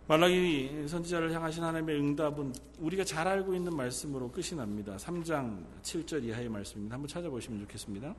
[0.09, 4.97] 말라기 선지자를 향하신 하나님의 응답은 우리가 잘 알고 있는 말씀으로 끝이 납니다.
[4.97, 6.95] 3장 7절 이하의 말씀입니다.
[6.95, 8.15] 한번 찾아보시면 좋겠습니다.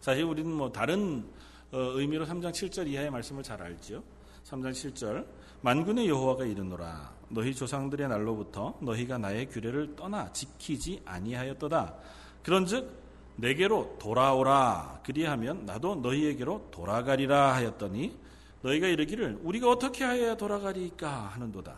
[0.00, 1.28] 사실 우리는 뭐 다른
[1.70, 4.02] 어, 의미로 3장 7절 이하의 말씀을 잘 알죠.
[4.44, 5.26] 3장 7절
[5.62, 11.94] 만군의 여호와가 이르노라 너희 조상들의 날로부터 너희가 나의 규례를 떠나 지키지 아니하였도다.
[12.42, 12.90] 그런즉
[13.36, 18.18] 내게로 돌아오라 그리하면 나도 너희에게로 돌아가리라 하였더니
[18.62, 21.76] 너희가 이르기를 우리가 어떻게 하여야 돌아가리까 하는도다.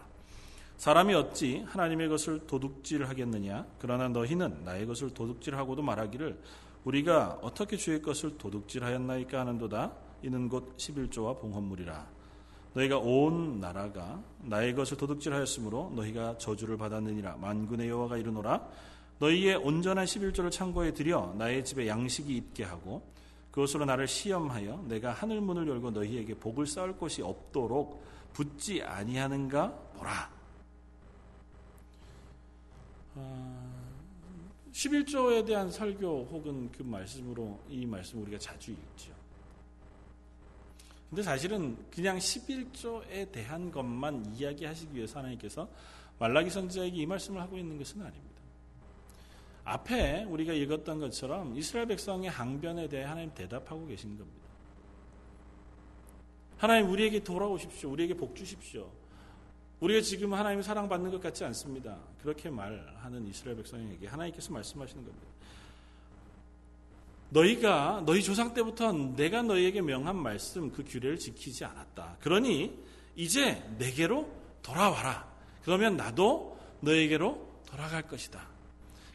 [0.77, 3.67] 사람이 어찌 하나님의 것을 도둑질 하겠느냐?
[3.79, 6.41] 그러나 너희는 나의 것을 도둑질하고도 말하기를
[6.85, 9.93] 우리가 어떻게 주의 것을 도둑질하였나이까 하는도다.
[10.23, 12.22] 이는 곧 11조와 봉헌물이라.
[12.75, 17.37] 너희가 온 나라가 나의 것을 도둑질하였으므로 너희가 저주를 받았느니라.
[17.37, 18.67] 만군의 여호와가 이르노라.
[19.19, 23.03] 너희의 온전한 11조를 창고에 들여 나의 집에 양식이 있게 하고
[23.51, 30.31] 그것으로 나를 시험하여 내가 하늘 문을 열고 너희에게 복을 쌓을 곳이 없도록 붙지 아니하는가 보라.
[33.15, 33.73] 아,
[34.73, 39.22] 11조에 대한 설교 혹은 그 말씀으로 이 말씀 우리가 자주 읽죠.
[41.13, 45.69] 근데 사실은 그냥 11조에 대한 것만 이야기하시기 위해서 하나님께서
[46.19, 48.41] 말라기 선지자에게 이 말씀을 하고 있는 것은 아닙니다.
[49.65, 54.41] 앞에 우리가 읽었던 것처럼 이스라엘 백성의 항변에 대해 하나님 대답하고 계신 겁니다.
[56.57, 57.91] 하나님 우리에게 돌아오십시오.
[57.91, 58.91] 우리에게 복 주십시오.
[59.81, 61.99] 우리가 지금 하나님을 사랑받는 것 같지 않습니다.
[62.23, 65.32] 그렇게 말하는 이스라엘 백성에게 하나님께서 말씀하시는 겁니다.
[67.33, 72.19] 너희가 너희 조상 때부터 내가 너희에게 명한 말씀 그 규례를 지키지 않았다.
[72.21, 72.79] 그러니
[73.17, 74.31] 이제 내게로
[74.63, 75.27] 돌아와라.
[75.65, 78.47] 그러면 나도 너에게로 돌아갈 것이다.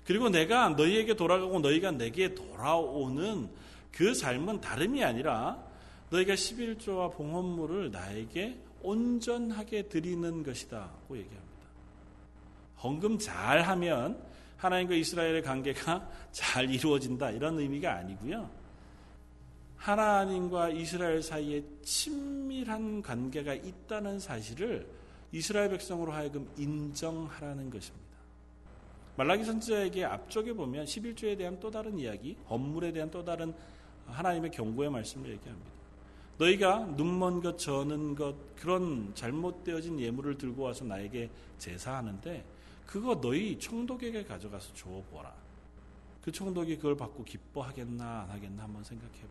[0.04, 3.50] 그리고 내가 너희에게 돌아가고 너희가 내게 돌아오는
[3.92, 5.64] 그 삶은 다름이 아니라
[6.10, 11.48] 너희가 11조와 봉헌물을 나에게 온전하게 드리는 것이다 고 얘기합니다.
[12.82, 14.22] 헌금 잘 하면
[14.58, 18.50] 하나님과 이스라엘의 관계가 잘 이루어진다 이런 의미가 아니고요.
[19.78, 24.88] 하나님과 이스라엘 사이에 친밀한 관계가 있다는 사실을
[25.32, 28.08] 이스라엘 백성으로 하여금 인정하라는 것입니다.
[29.18, 33.54] 말라기 선지자에게 앞쪽에 보면 11조에 대한 또 다른 이야기, 건물에 대한 또 다른
[34.06, 35.72] 하나님의 경고의 말씀을 얘기합니다.
[36.38, 42.46] 너희가 눈먼 것, 저는 것, 그런 잘못되어진 예물을 들고 와서 나에게 제사하는데
[42.88, 45.32] 그거 너희 총독에게 가져가서 줘보라.
[46.24, 49.28] 그 총독이 그걸 받고 기뻐하겠나 안 하겠나 한번 생각해봐.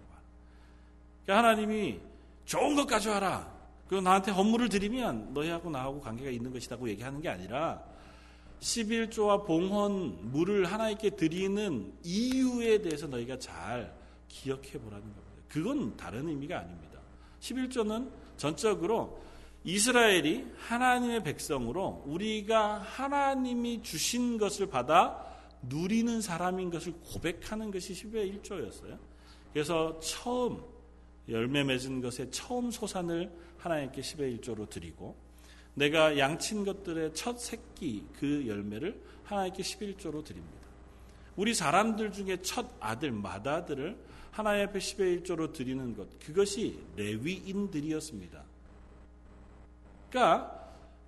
[1.25, 1.99] 그러니까 하나님이
[2.45, 3.57] 좋은 것 가져와라.
[3.89, 7.83] 그리고 나한테 헌물을 드리면 너희하고 나하고 관계가 있는 것이라고 얘기하는 게 아니라
[8.61, 13.95] 11조와 봉헌 물을 하나님께 드리는 이유에 대해서 너희가 잘
[14.29, 15.43] 기억해 보라는 겁니다.
[15.49, 17.01] 그건 다른 의미가 아닙니다.
[17.41, 19.21] 11조는 전적으로
[19.67, 25.27] 이스라엘이 하나님의 백성으로 우리가 하나님이 주신 것을 받아
[25.63, 28.97] 누리는 사람인 것을 고백하는 것이 10의 1조였어요.
[29.53, 30.63] 그래서 처음
[31.29, 35.17] 열매 맺은 것의 처음 소산을 하나님께 10의 1조로 드리고
[35.75, 40.65] 내가 양친 것들의 첫 새끼 그 열매를 하나님께 11조로 드립니다.
[41.35, 43.99] 우리 사람들 중에 첫 아들, 맏아들을
[44.31, 48.46] 하나님 앞에 10의 1조로 드리는 것, 그것이 레위인들이었습니다.
[50.17, 50.51] 그러니까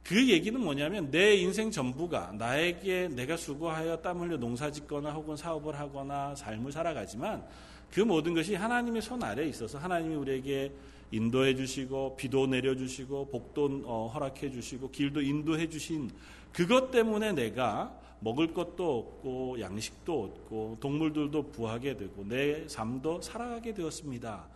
[0.05, 5.79] 그 얘기는 뭐냐면 내 인생 전부가 나에게 내가 수고하여 땀 흘려 농사 짓거나 혹은 사업을
[5.79, 7.43] 하거나 삶을 살아가지만
[7.91, 10.73] 그 모든 것이 하나님의 손 아래에 있어서 하나님이 우리에게
[11.11, 16.11] 인도해 주시고 비도 내려 주시고 복도 어, 허락해 주시고 길도 인도해 주신
[16.53, 24.49] 그것 때문에 내가 먹을 것도 없고 양식도 없고 동물들도 부하게 되고 내 삶도 살아가게 되었습니다.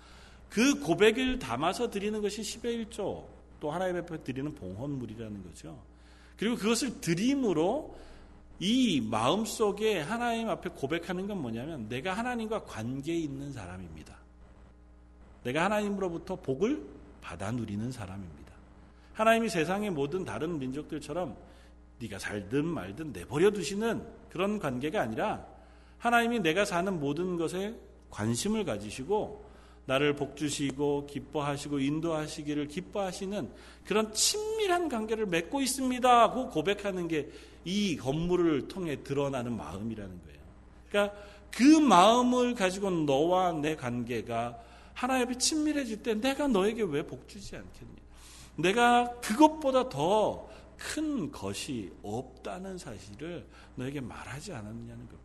[0.51, 3.32] 그 고백을 담아서 드리는 것이 10의 1조
[3.63, 5.81] 또 하나님 앞에 드리는 봉헌물이라는 거죠.
[6.37, 7.97] 그리고 그것을 드림으로
[8.59, 14.17] 이 마음 속에 하나님 앞에 고백하는 건 뭐냐면 내가 하나님과 관계 있는 사람입니다.
[15.45, 16.85] 내가 하나님으로부터 복을
[17.21, 18.53] 받아 누리는 사람입니다.
[19.15, 21.37] 하나님이 세상의 모든 다른 민족들처럼
[22.01, 25.47] 네가 살든 말든 내버려 두시는 그런 관계가 아니라
[25.99, 27.77] 하나님이 내가 사는 모든 것에
[28.11, 29.45] 관심을 가지시고
[29.87, 33.51] 나를 복주시고 기뻐하시고 인도하시기를 기뻐하시는
[33.85, 36.31] 그런 친밀한 관계를 맺고 있습니다.
[36.31, 37.29] 고 고백하는 게
[37.65, 40.39] 이 건물을 통해 드러나는 마음이라는 거예요.
[40.89, 41.17] 그러니까
[41.51, 44.59] 그 마음을 가지고 너와 내 관계가
[44.95, 47.95] 하나님 앞에 친밀해질 때 내가 너에게 왜 복주지 않겠니?
[48.57, 50.51] 내가 그것보다 더
[50.83, 55.21] 큰 것이 없다는 사실을 너에게 말하지 않았느냐는 겁니다.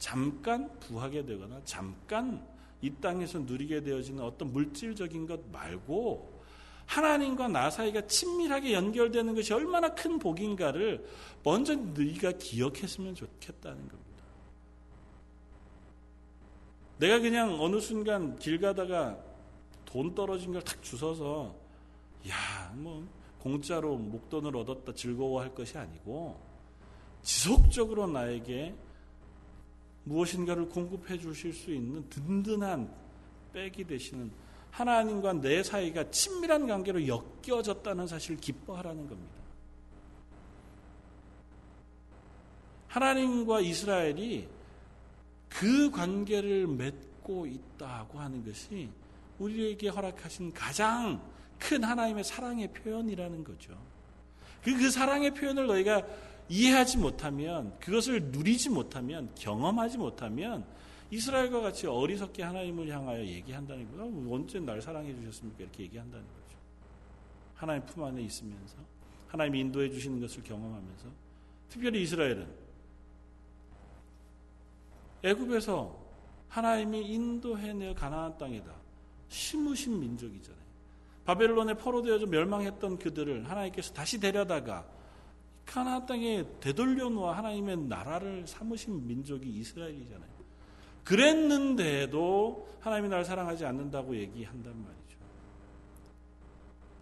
[0.00, 2.44] 잠깐 부하게 되거나 잠깐
[2.82, 6.42] 이 땅에서 누리게 되어지는 어떤 물질적인 것 말고
[6.86, 11.06] 하나님과 나 사이가 친밀하게 연결되는 것이 얼마나 큰 복인가를
[11.42, 14.02] 먼저 네가 기억했으면 좋겠다는 겁니다.
[16.98, 19.18] 내가 그냥 어느 순간 길 가다가
[19.84, 21.54] 돈 떨어진 걸 탁 주워서
[22.28, 23.06] 야, 뭐
[23.40, 26.38] 공짜로 목돈을 얻었다 즐거워할 것이 아니고
[27.22, 28.74] 지속적으로 나에게
[30.04, 32.92] 무엇인가를 공급해 주실 수 있는 든든한
[33.52, 34.30] 백이 되시는
[34.70, 39.42] 하나님과 내 사이가 친밀한 관계로 엮여졌다는 사실을 기뻐하라는 겁니다.
[42.88, 44.48] 하나님과 이스라엘이
[45.48, 48.90] 그 관계를 맺고 있다고 하는 것이
[49.38, 51.20] 우리에게 허락하신 가장
[51.58, 53.78] 큰 하나님의 사랑의 표현이라는 거죠.
[54.62, 56.02] 그, 그 사랑의 표현을 너희가
[56.48, 60.64] 이해하지 못하면, 그것을 누리지 못하면, 경험하지 못하면,
[61.10, 64.04] 이스라엘과 같이 어리석게 하나님을 향하여 얘기한다는 거예요.
[64.04, 65.62] 어, 언제 날 사랑해 주셨습니까?
[65.62, 66.58] 이렇게 얘기한다는 거죠.
[67.54, 68.76] 하나님 품 안에 있으면서,
[69.28, 71.06] 하나님이 인도해 주시는 것을 경험하면서,
[71.68, 72.46] 특별히 이스라엘은
[75.22, 76.02] 애굽에서
[76.48, 78.74] 하나님이 인도해내 가나안 땅에다
[79.28, 80.62] 심으신 민족이잖아요.
[81.24, 84.86] 바벨론에 포로되어져 멸망했던 그들을 하나님께서 다시 데려다가
[85.66, 90.30] 가나안 땅에 되돌려 놓아 하나님의 나라를 삼으신 민족이 이스라엘이잖아요.
[91.04, 95.18] 그랬는데도 하나님이 날 사랑하지 않는다고 얘기한단 말이죠.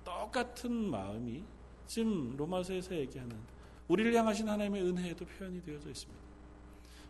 [0.04, 1.42] 똑같은 마음이
[1.86, 3.36] 지금 로마서에서 얘기하는
[3.88, 6.20] 우리를 향하신 하나님의 은혜에도 표현이 되어져 있습니다.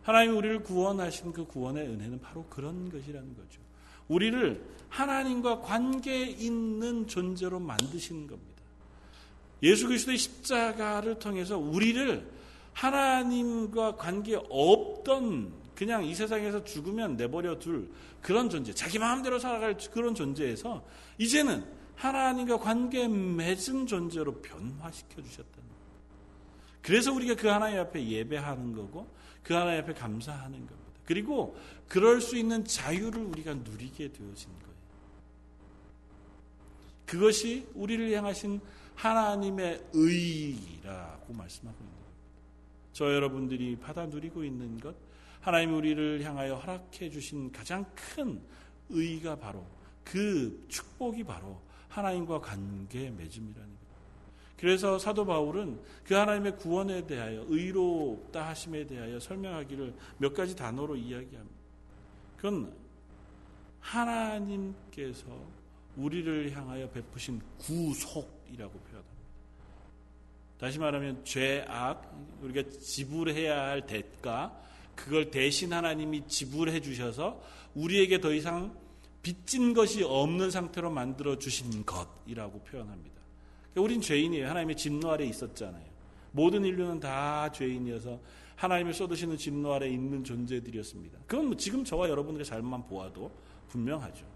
[0.03, 3.61] 하나님이 우리를 구원하신 그 구원의 은혜는 바로 그런 것이라는 거죠.
[4.07, 8.50] 우리를 하나님과 관계 있는 존재로 만드시는 겁니다.
[9.63, 12.27] 예수 그리스도의 십자가를 통해서 우리를
[12.73, 17.89] 하나님과 관계 없던 그냥 이 세상에서 죽으면 내버려 둘
[18.21, 20.85] 그런 존재, 자기 마음대로 살아갈 그런 존재에서
[21.17, 25.81] 이제는 하나님과 관계 맺은 존재로 변화시켜 주셨다는 거예요.
[26.81, 29.07] 그래서 우리가 그 하나님 앞에 예배하는 거고
[29.43, 30.77] 그 하나님 앞에 감사하는 겁니다.
[31.05, 31.57] 그리고
[31.87, 34.71] 그럴 수 있는 자유를 우리가 누리게 되어진 거예요.
[37.05, 38.61] 그것이 우리를 향하신
[39.01, 42.11] 하나님의 의라고 말씀하고 있는 거예요.
[42.93, 44.95] 저 여러분들이 받아 누리고 있는 것,
[45.39, 48.39] 하나님 우리를 향하여 허락해 주신 가장 큰
[48.89, 49.65] 의가 바로
[50.03, 53.81] 그 축복이 바로 하나님과 관계 맺음이라는 거예요.
[54.55, 61.57] 그래서 사도 바울은 그 하나님의 구원에 대하여 의롭다 하심에 대하여 설명하기를 몇 가지 단어로 이야기합니다.
[62.37, 62.71] 그건
[63.79, 65.25] 하나님께서
[65.97, 68.90] 우리를 향하여 베푸신 구속이라고 표현합니다.
[70.61, 74.55] 다시 말하면 죄악 우리가 지불해야 할 대가
[74.93, 77.41] 그걸 대신 하나님이 지불해 주셔서
[77.73, 78.77] 우리에게 더 이상
[79.23, 83.21] 빚진 것이 없는 상태로 만들어 주신 것이라고 표현합니다.
[83.71, 84.47] 그러니까 우린 죄인이에요.
[84.49, 85.83] 하나님의 진노 아래 있었잖아요.
[86.31, 88.19] 모든 인류는 다 죄인이어서
[88.55, 91.21] 하나님을 쏟으시는 진노 아래 있는 존재들이었습니다.
[91.25, 93.31] 그건 뭐 지금 저와 여러분들의 삶만 보아도
[93.69, 94.27] 분명하죠.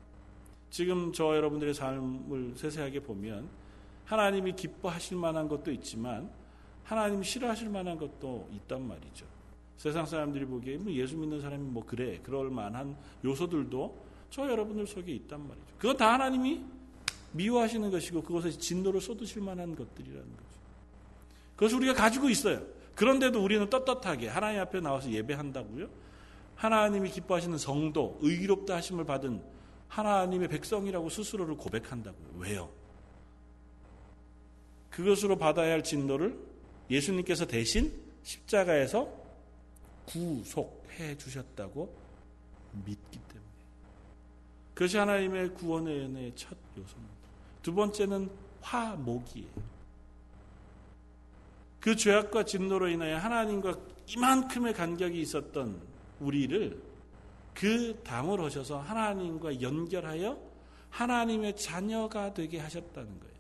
[0.71, 3.47] 지금 저와 여러분들의 삶을 세세하게 보면
[4.06, 6.30] 하나님이 기뻐하실 만한 것도 있지만
[6.84, 9.26] 하나님이 싫어하실 만한 것도 있단 말이죠.
[9.78, 15.12] 세상 사람들이 보기에 뭐 예수 믿는 사람이 뭐 그래 그럴 만한 요소들도 저 여러분들 속에
[15.14, 15.68] 있단 말이죠.
[15.78, 16.64] 그건 다 하나님이
[17.34, 20.45] 미워하시는 것이고 그것에 진노를 쏟으실 만한 것들이라는 거죠.
[21.56, 22.62] 그것을 우리가 가지고 있어요.
[22.95, 25.89] 그런데도 우리는 떳떳하게 하나님 앞에 나와서 예배한다고요?
[26.56, 29.41] 하나님이 기뻐하시는 성도, 의롭다 하심을 받은
[29.89, 32.28] 하나님의 백성이라고 스스로를 고백한다고요.
[32.38, 32.70] 왜요?
[34.95, 36.39] 그것으로 받아야 할 진노를
[36.89, 37.91] 예수님께서 대신
[38.23, 39.11] 십자가에서
[40.05, 41.93] 구속해 주셨다고
[42.85, 43.45] 믿기 때문에.
[44.73, 47.13] 그것이 하나님의 구원의 은혜의 첫 요소입니다.
[47.61, 48.29] 두 번째는
[48.61, 49.75] 화목이에요.
[51.81, 53.77] 그 죄악과 진노로 인하여 하나님과
[54.07, 55.81] 이만큼의 간격이 있었던
[56.21, 56.81] 우리를
[57.53, 60.39] 그 담을 오셔서 하나님과 연결하여
[60.89, 63.34] 하나님의 자녀가 되게 하셨다는 거예요.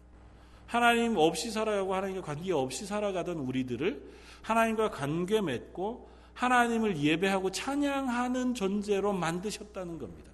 [0.67, 4.01] 하나님 없이 살아가고 하나님과 관계 없이 살아가던 우리들을
[4.41, 10.31] 하나님과 관계 맺고 하나님을 예배하고 찬양하는 존재로 만드셨다는 겁니다.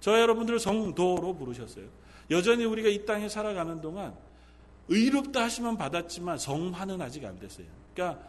[0.00, 1.86] 저 여러분들을 성도로 부르셨어요.
[2.30, 4.14] 여전히 우리가 이 땅에 살아가는 동안
[4.88, 7.66] 의롭다 하시면 받았지만 성화는 아직 안 됐어요.
[7.94, 8.22] 그러니까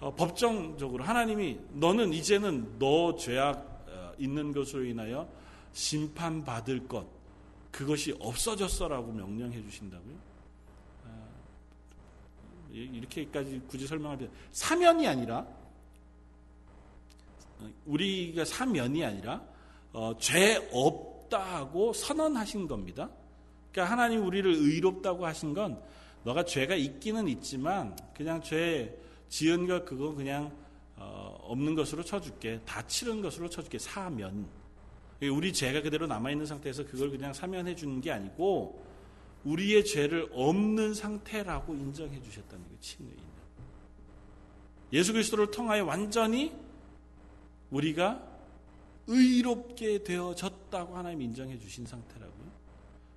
[0.00, 5.28] 어, 법정적으로 하나님이 너는 이제는 너 죄악 어, 있는 것으로 인하여
[5.72, 7.06] 심판받을 것
[7.70, 10.29] 그것이 없어졌어라고 명령해 주신다고요.
[12.70, 15.46] 어, 이렇게까지 굳이 설명하면 사면이 아니라
[17.86, 19.42] 우리가 사면이 아니라
[19.92, 23.10] 어, 죄 없다고 선언하신 겁니다.
[23.72, 25.82] 그러니까 하나님 우리를 의롭다고 하신 건
[26.24, 28.96] 너가 죄가 있기는 있지만 그냥 죄
[29.28, 30.52] 지은 것 그거 그냥
[30.96, 32.60] 어, 없는 것으로 쳐줄게.
[32.66, 33.78] 다 치른 것으로 쳐줄게.
[33.78, 34.46] 사면.
[35.22, 38.84] 우리 죄가 그대로 남아 있는 상태에서 그걸 그냥 사면해 주는 게 아니고
[39.44, 43.18] 우리의 죄를 없는 상태라고 인정해 주셨다는 게 친의인.
[44.92, 46.52] 예수 그리스도를 통하여 완전히
[47.70, 48.22] 우리가
[49.06, 52.34] 의롭게 되어졌다고 하나님 인정해 주신 상태라고.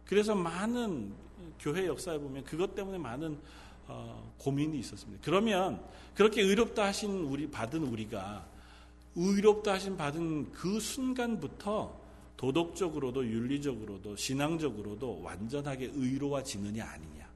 [0.05, 1.13] 그래서 많은
[1.59, 3.39] 교회 역사에 보면 그것 때문에 많은
[3.87, 5.21] 어, 고민이 있었습니다.
[5.25, 5.83] 그러면
[6.15, 8.47] 그렇게 의롭다 하신 우리 받은 우리가
[9.15, 12.02] 의롭다 하신 받은 그 순간부터
[12.43, 17.29] 도덕적으로도 윤리적으로도 신앙적으로도 완전하게 의로워지느냐 아니냐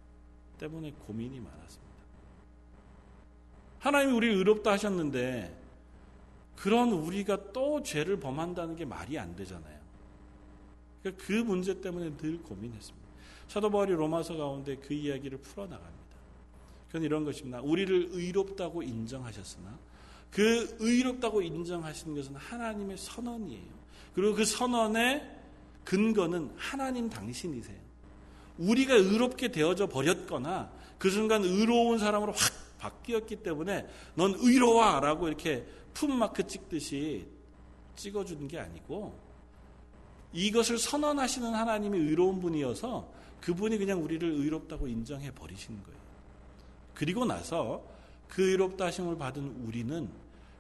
[0.60, 1.94] 때문에 고민이 많았습니다.
[3.80, 5.58] 하나님이 우리를 의롭다 하셨는데
[6.58, 9.80] 그런 우리가 또 죄를 범한다는 게 말이 안 되잖아요.
[11.02, 13.08] 그러니까 그 문제 때문에 늘 고민했습니다.
[13.48, 16.18] 사도 바울이 로마서 가운데 그 이야기를 풀어나갑니다.
[16.88, 17.62] 그건 이런 것입니다.
[17.62, 19.80] 우리를 의롭다고 인정하셨으나
[20.32, 23.77] 그 의롭다고 인정하시는 것은 하나님의 선언이에요.
[24.18, 25.22] 그리고 그 선언의
[25.84, 27.78] 근거는 하나님 당신이세요.
[28.58, 36.48] 우리가 의롭게 되어져 버렸거나 그 순간 의로운 사람으로 확 바뀌었기 때문에 넌 의로워라고 이렇게 품마크
[36.48, 37.28] 찍듯이
[37.96, 39.20] 찍어주는 게 아니고
[40.34, 46.00] 이것을 선언하시는 하나님이 의로운 분이어서 그분이 그냥 우리를 의롭다고 인정해 버리시는 거예요.
[46.96, 47.86] 그리고 나서
[48.28, 50.10] 그 의롭다 하심을 받은 우리는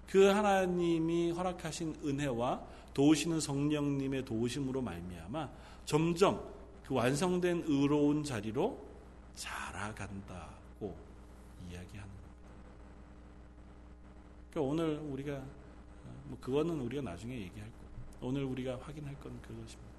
[0.05, 5.51] 그 하나님이 허락하신 은혜와 도우시는 성령님의 도우심으로 말미암아
[5.85, 6.51] 점점
[6.83, 8.83] 그 완성된 의로운 자리로
[9.35, 10.97] 자라간다고
[11.69, 12.49] 이야기하는 겁니다.
[14.49, 15.43] 그러니까 오늘 우리가
[16.23, 17.87] 뭐 그거는 우리가 나중에 얘기할 거예요.
[18.19, 19.91] 오늘 우리가 확인할 건 그것입니다.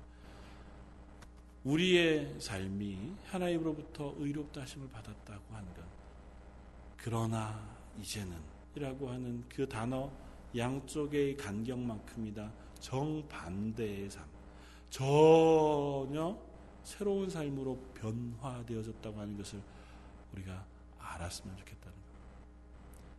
[1.63, 5.85] 우리의 삶이 하나님으로부터 의롭다 하심을 받았다고 하는 것.
[6.97, 7.65] 그러나
[8.01, 8.37] 이제는
[8.75, 10.11] 이라고 하는 그 단어
[10.57, 12.53] 양쪽의 간격만큼이다.
[12.81, 14.25] 정반대의 삶.
[14.91, 16.39] 전혀
[16.83, 19.61] 새로운 삶으로 변화되어졌다고 하는 것을
[20.33, 20.65] 우리가
[20.99, 22.03] 알았으면 좋겠다는 것.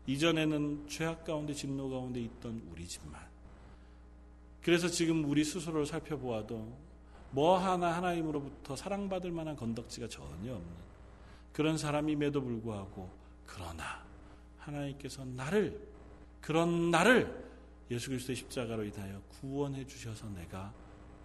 [0.08, 3.30] 이전에는 죄악 가운데 진노 가운데 있던 우리지만.
[4.62, 6.78] 그래서 지금 우리 스스로를 살펴보아도
[7.32, 10.90] 뭐 하나 하나님으로부터 사랑받을 만한 건덕지가 전혀 없는
[11.54, 13.10] 그런 사람임에도 불구하고
[13.46, 14.04] 그러나
[14.58, 15.89] 하나님께서 나를
[16.42, 17.50] 그런 나를
[17.92, 20.74] 예수 그리스도의 십자가로 인하여 구원해 주셔서 내가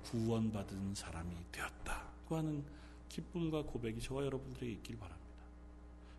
[0.04, 2.64] 구원받은 사람이 되었다고 하는
[3.08, 5.24] 기쁨과 고백이 저와 여러분들에게 있길 바랍니다.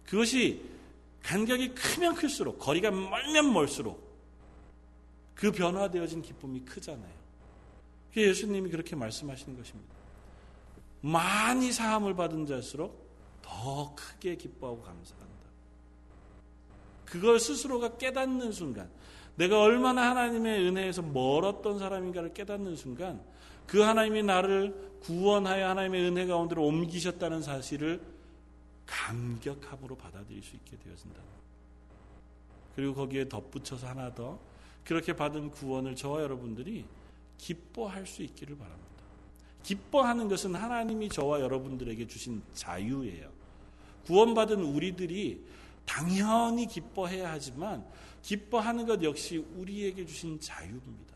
[0.05, 0.63] 그것이
[1.23, 4.05] 간격이 크면 클수록 거리가 멀면 멀수록
[5.33, 7.15] 그 변화되어진 기쁨이 크잖아요.
[8.15, 9.93] 예수님이 그렇게 말씀하시는 것입니다.
[11.01, 13.05] 많이 사함을 받은 자일수록
[13.41, 15.34] 더 크게 기뻐하고 감사한다.
[17.05, 18.89] 그걸 스스로가 깨닫는 순간,
[19.35, 23.21] 내가 얼마나 하나님의 은혜에서 멀었던 사람인가를 깨닫는 순간,
[23.67, 28.01] 그 하나님이 나를 구원하여 하나님의 은혜 가운데로 옮기셨다는 사실을
[28.85, 31.21] 감격함으로 받아들일 수 있게 되어진다.
[32.75, 34.39] 그리고 거기에 덧붙여서 하나 더
[34.83, 36.85] 그렇게 받은 구원을 저와 여러분들이
[37.37, 38.85] 기뻐할 수 있기를 바랍니다.
[39.63, 43.29] 기뻐하는 것은 하나님이 저와 여러분들에게 주신 자유예요.
[44.05, 45.43] 구원받은 우리들이
[45.85, 47.85] 당연히 기뻐해야 하지만
[48.21, 51.15] 기뻐하는 것 역시 우리에게 주신 자유입니다.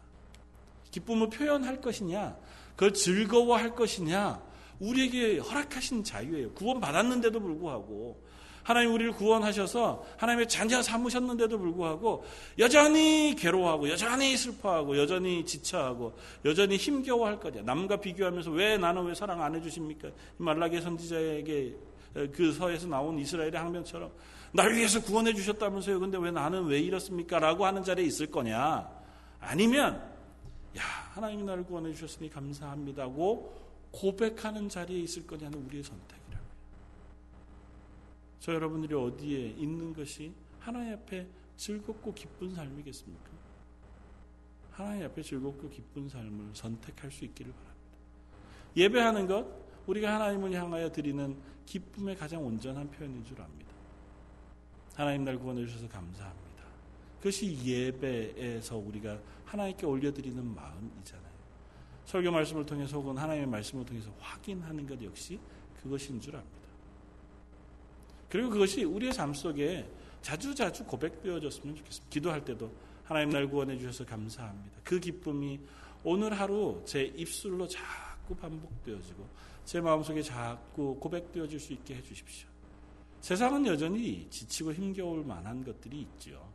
[0.91, 2.37] 기쁨을 표현할 것이냐,
[2.71, 4.41] 그걸 즐거워할 것이냐,
[4.79, 6.53] 우리에게 허락하신 자유예요.
[6.53, 8.23] 구원받았는데도 불구하고
[8.63, 12.23] 하나님 우리를 구원하셔서 하나님의 자녀 삼으셨는데도 불구하고
[12.59, 16.13] 여전히 괴로워하고 여전히 슬퍼하고 여전히 지쳐하고
[16.45, 17.63] 여전히 힘겨워할 거냐.
[17.63, 20.09] 남과 비교하면서 왜 나는 왜 사랑 안 해주십니까?
[20.37, 21.75] 말라기 선지자에게
[22.31, 24.11] 그 서에서 나온 이스라엘의 항변처럼
[24.53, 25.99] 날 위해서 구원해 주셨다면서요.
[25.99, 27.39] 근데 왜 나는 왜 이렇습니까?
[27.39, 28.89] 라고 하는 자리에 있을 거냐.
[29.39, 29.95] 아니면
[30.77, 30.81] 야
[31.13, 36.19] 하나님이 나를 구원해 주셨으니 감사합니다고 고백하는 자리에 있을 거냐는 우리의 선택.
[38.39, 41.27] 저 여러분들이 어디에 있는 것이 하나님 앞에
[41.57, 43.29] 즐겁고 기쁜 삶이겠습니까?
[44.71, 47.79] 하나님 앞에 즐겁고 기쁜 삶을 선택할 수 있기를 바랍니다.
[48.77, 49.45] 예배하는 것,
[49.87, 53.68] 우리가 하나님을 향하여 드리는 기쁨의 가장 온전한 표현인 줄 압니다.
[54.99, 56.65] 하나님 날 구원해 주셔서 감사합니다.
[57.19, 61.29] 그것이 예배에서 우리가 하나님께 올려드리는 마음이잖아요.
[62.03, 65.39] 설교 말씀을 통해서 혹은 하나님의 말씀을 통해서 확인하는 것 역시
[65.81, 66.67] 그것인 줄 압니다.
[68.27, 69.89] 그리고 그것이 우리의 삶 속에
[70.21, 72.09] 자주자주 고백되어졌으면 좋겠습니다.
[72.09, 72.69] 기도할 때도
[73.05, 74.81] 하나님 날 구원해 주셔서 감사합니다.
[74.83, 75.61] 그 기쁨이
[76.03, 79.25] 오늘 하루 제 입술로 자꾸 반복되어지고
[79.63, 82.49] 제 마음속에 자꾸 고백되어질 수 있게 해 주십시오.
[83.21, 86.47] 세상은 여전히 지치고 힘겨울 만한 것들이 있죠.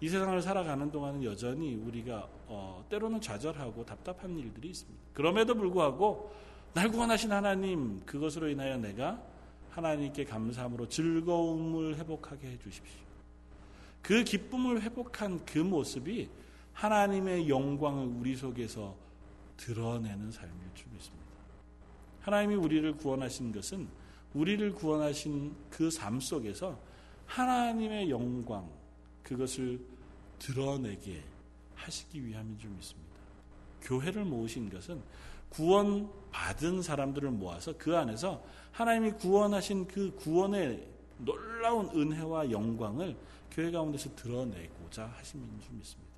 [0.00, 4.98] 이 세상을 살아가는 동안은 여전히 우리가 어, 때로는 좌절하고 답답한 일들이 있습니다.
[5.12, 6.32] 그럼에도 불구하고
[6.72, 9.20] 날 구원하신 하나님 그것으로 인하여 내가
[9.70, 13.00] 하나님께 감사함으로 즐거움을 회복하게 해 주십시오.
[14.02, 16.28] 그 기쁨을 회복한 그 모습이
[16.72, 18.94] 하나님의 영광을 우리 속에서
[19.56, 21.26] 드러내는 삶일 줄 믿습니다.
[22.20, 23.88] 하나님이 우리를 구원하신 것은
[24.34, 26.78] 우리를 구원하신 그 삶 속에서
[27.26, 28.68] 하나님의 영광,
[29.22, 29.80] 그것을
[30.38, 31.22] 드러내게
[31.74, 33.08] 하시기 위함인 줄 믿습니다.
[33.82, 35.00] 교회를 모으신 것은
[35.50, 40.86] 구원받은 사람들을 모아서 그 안에서 하나님이 구원하신 그 구원의
[41.18, 43.16] 놀라운 은혜와 영광을
[43.50, 46.12] 교회 가운데서 드러내고자 하심인 줄 믿습니다.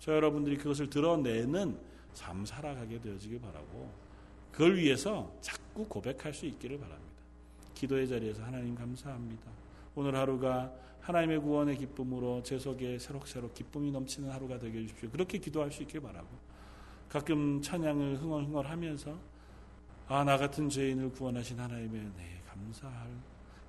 [0.00, 1.78] 저 여러분들이 그것을 드러내는
[2.14, 3.90] 삶 살아가게 되어지길 바라고
[4.52, 7.05] 그걸 위해서 자꾸 고백할 수 있기를 바랍니다.
[7.76, 9.44] 기도의 자리에서 하나님 감사합니다.
[9.94, 10.72] 오늘 하루가
[11.02, 15.10] 하나님의 구원의 기쁨으로 제 속에 새록새록 기쁨이 넘치는 하루가 되게 해주십시오.
[15.10, 16.26] 그렇게 기도할 수 있길 바라고
[17.08, 19.36] 가끔 찬양을 흥얼흥얼하면서
[20.08, 23.08] 아 나 같은 죄인을 구원하신 하나님의 은혜에 감사할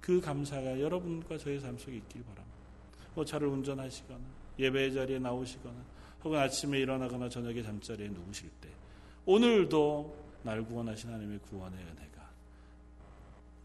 [0.01, 2.57] 그 감사가 여러분과 저의 삶 속에 있길 바랍니다.
[3.13, 4.19] 뭐 차를 운전하시거나
[4.59, 5.75] 예배의 자리에 나오시거나
[6.23, 8.69] 혹은 아침에 일어나거나 저녁에 잠자리에 누우실 때
[9.25, 12.16] 오늘도 날 구원하신 하나님의 구원의 은혜가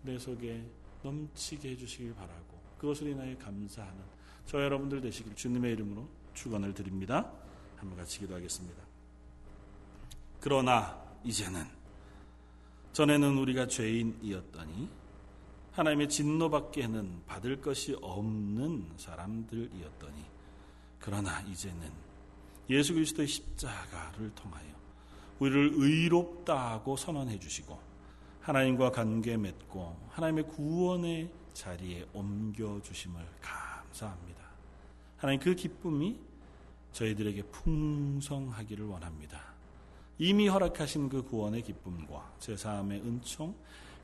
[0.02, 0.64] 내 속에
[1.02, 4.02] 넘치게 해주시길 바라고 그것을 인하여 감사하는
[4.46, 7.30] 저 여러분들 되시길 주님의 이름으로 축원을 드립니다.
[7.76, 8.82] 한번 같이 기도하겠습니다.
[10.40, 11.64] 그러나 이제는
[12.92, 14.88] 전에는 우리가 죄인이었더니
[15.72, 20.24] 하나님의 진노밖에는 받을 것이 없는 사람들이었더니
[20.98, 21.90] 그러나 이제는
[22.70, 24.66] 예수 그리스도의 십자가를 통하여
[25.38, 27.91] 우리를 의롭다 하고 선언해 주시고
[28.42, 34.42] 하나님과 관계 맺고 하나님의 구원의 자리에 옮겨 주심을 감사합니다.
[35.16, 36.18] 하나님 그 기쁨이
[36.92, 39.40] 저희들에게 풍성하기를 원합니다.
[40.18, 43.54] 이미 허락하신 그 구원의 기쁨과 제 삶의 은총,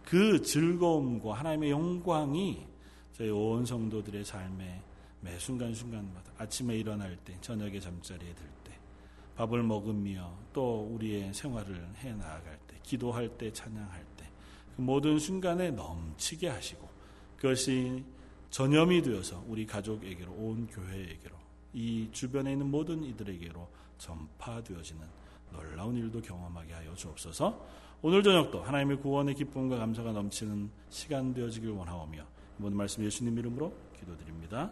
[0.04, 2.66] 그 즐거움과 하나님의 영광이
[3.12, 4.82] 저희 온 성도들의 삶에
[5.20, 8.72] 매 순간순간마다 아침에 일어날 때, 저녁에 잠자리에 들 때,
[9.36, 14.07] 밥을 먹으며 또 우리의 생활을 해 나아갈 때, 기도할 때, 찬양할 때,
[14.78, 16.88] 그 모든 순간에 넘치게 하시고
[17.36, 18.04] 그것이
[18.50, 21.34] 전염이 되어서 우리 가족에게로, 온 교회에게로,
[21.74, 23.68] 이 주변에 있는 모든 이들에게로
[23.98, 25.02] 전파되어지는
[25.52, 27.66] 놀라운 일도 경험하게 하여 주옵소서.
[28.02, 32.24] 오늘 저녁도 하나님의 구원의 기쁨과 감사가 넘치는 시간 되어지길 원하오며
[32.58, 34.70] 모든 말씀 예수님 이름으로 기도드립니다.